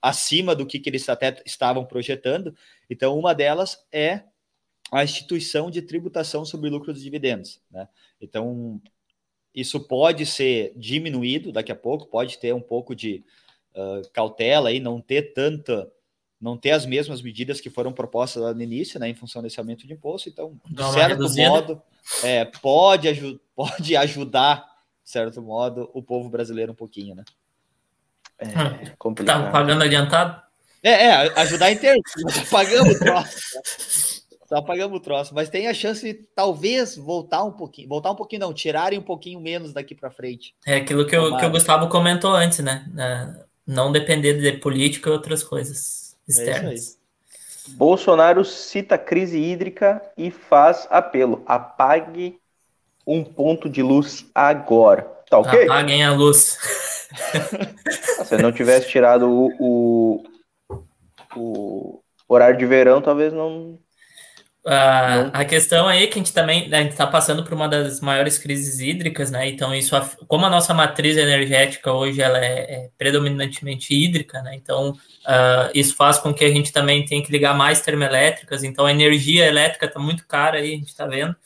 [0.00, 2.54] acima do que, que eles até estavam projetando.
[2.88, 4.22] Então, uma delas é
[4.92, 7.60] a instituição de tributação sobre lucros e dividendos.
[7.70, 7.88] Né?
[8.20, 8.80] Então,
[9.54, 13.24] isso pode ser diminuído daqui a pouco, pode ter um pouco de
[13.74, 15.90] uh, cautela e não ter tanta,
[16.40, 19.58] não ter as mesmas medidas que foram propostas lá no início, né, em função desse
[19.58, 20.28] aumento de imposto.
[20.28, 21.82] Então, de certo modo,
[22.22, 24.64] é, pode, aju pode ajudar,
[25.02, 27.24] de certo modo, o povo brasileiro um pouquinho, né?
[28.38, 28.92] É hum.
[28.98, 29.44] complicado.
[29.44, 30.42] Tá pagando adiantado?
[30.82, 32.02] É, é ajudar em termos.
[32.50, 34.24] Pagamos o troço.
[34.46, 35.34] Só pagamos o troço.
[35.34, 37.88] Mas tem a chance de talvez voltar um pouquinho.
[37.88, 38.52] Voltar um pouquinho, não.
[38.52, 40.54] Tirarem um pouquinho menos daqui para frente.
[40.66, 42.84] É aquilo que, o, que o Gustavo comentou antes, né?
[43.66, 46.98] Não depender de política e outras coisas é externas.
[47.00, 47.04] É
[47.72, 51.42] Bolsonaro cita crise hídrica e faz apelo.
[51.46, 52.38] Apague
[53.06, 55.02] um ponto de luz agora.
[55.28, 55.64] Tá ok?
[55.64, 56.58] Apaguem a luz.
[58.24, 60.24] Se não tivesse tirado o, o,
[61.36, 63.78] o horário de verão, talvez não.
[64.66, 67.68] Uh, a questão aí é que a gente também a gente está passando por uma
[67.68, 69.46] das maiores crises hídricas, né?
[69.46, 69.94] Então, isso,
[70.26, 74.54] como a nossa matriz energética hoje ela é, é predominantemente hídrica, né?
[74.54, 78.64] Então, uh, isso faz com que a gente também tenha que ligar mais termoelétricas.
[78.64, 81.36] Então, a energia elétrica está muito cara aí, a gente está vendo,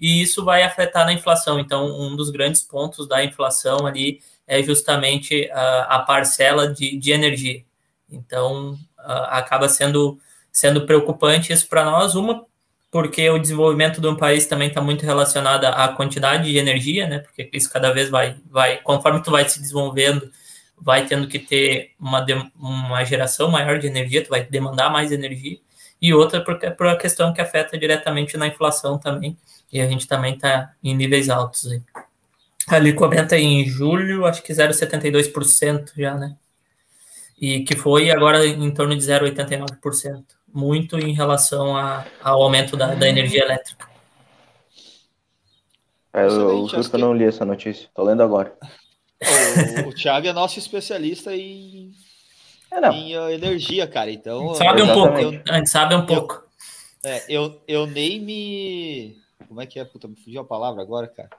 [0.00, 1.58] e isso vai afetar na inflação.
[1.58, 7.10] Então, um dos grandes pontos da inflação ali é justamente uh, a parcela de, de
[7.10, 7.64] energia.
[8.08, 10.18] Então, acaba sendo,
[10.52, 12.46] sendo preocupante isso para nós, uma,
[12.90, 17.18] porque o desenvolvimento de um país também está muito relacionado à quantidade de energia, né?
[17.18, 20.30] Porque isso cada vez vai, vai conforme tu vai se desenvolvendo,
[20.80, 22.24] vai tendo que ter uma,
[22.56, 25.58] uma geração maior de energia, tu vai demandar mais energia.
[26.00, 29.36] E outra porque por a questão que afeta diretamente na inflação também,
[29.70, 31.66] e a gente também está em níveis altos.
[31.66, 31.82] Aí.
[32.68, 36.36] Ali comenta em julho, acho que 0,72% já, né?
[37.40, 40.37] E que foi agora em torno de 0,89%.
[40.52, 43.88] Muito em relação a, ao aumento da, da energia elétrica.
[46.12, 48.56] É, eu, eu juro que eu não li essa notícia, tô lendo agora.
[49.84, 51.92] O, o Thiago é nosso especialista em,
[52.70, 54.10] é, em uh, energia, cara.
[54.10, 54.54] Então.
[54.54, 56.44] Sabe um pouco, eu, a gente sabe um pouco.
[57.04, 59.16] É, eu, eu nem me.
[59.46, 59.84] Como é que é?
[59.84, 61.30] Puta, me fugiu a palavra agora, cara.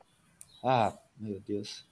[0.64, 1.86] Ah, meu Deus.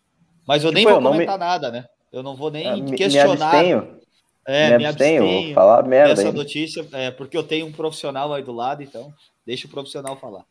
[0.45, 1.45] Mas eu tipo, nem vou eu comentar me...
[1.45, 1.85] nada, né?
[2.11, 3.35] Eu não vou nem é, questionar.
[3.35, 3.99] Me abstenho.
[4.47, 6.13] É, me abstenho, me abstenho vou falar merda.
[6.13, 9.13] Essa notícia, é, porque eu tenho um profissional aí do lado, então
[9.45, 10.45] deixa o profissional falar.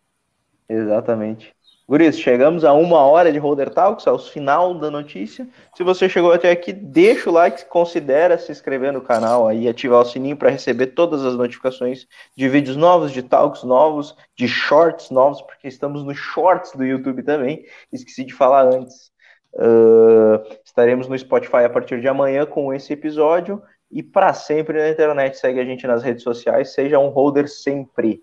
[0.68, 1.56] Exatamente.
[1.88, 5.48] Guris, chegamos a uma hora de Holder Talks, ao final da notícia.
[5.72, 10.00] Se você chegou até aqui, deixa o like, considera se inscrever no canal aí, ativar
[10.00, 15.10] o sininho para receber todas as notificações de vídeos novos, de talks novos, de shorts
[15.10, 17.64] novos, porque estamos nos shorts do YouTube também.
[17.92, 19.12] Esqueci de falar antes.
[19.54, 24.90] Uh, estaremos no Spotify a partir de amanhã com esse episódio e para sempre na
[24.90, 25.38] internet.
[25.38, 28.20] Segue a gente nas redes sociais, seja um holder sempre.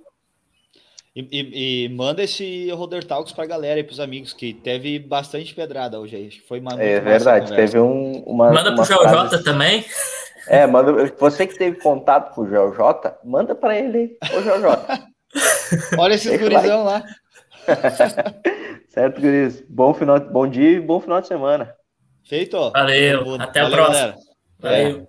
[1.15, 5.53] E, e, e, manda esse Roder Talks pra galera e pros amigos, que teve bastante
[5.53, 6.31] pedrada hoje aí.
[6.31, 8.51] Foi uma, é verdade, teve um, uma.
[8.51, 9.85] Manda uma pro GeoJ também.
[10.47, 11.13] É, manda.
[11.19, 14.65] Você que teve contato com o GeoJ, manda para ele, ô GeoJ.
[15.99, 17.03] Olha esses gurizão lá.
[18.89, 19.63] certo, guris.
[19.69, 21.75] Bom, final, bom dia e bom final de semana.
[22.23, 22.71] Feito.
[22.71, 24.15] Valeu, até Valeu, a próxima.
[24.59, 25.07] Valeu.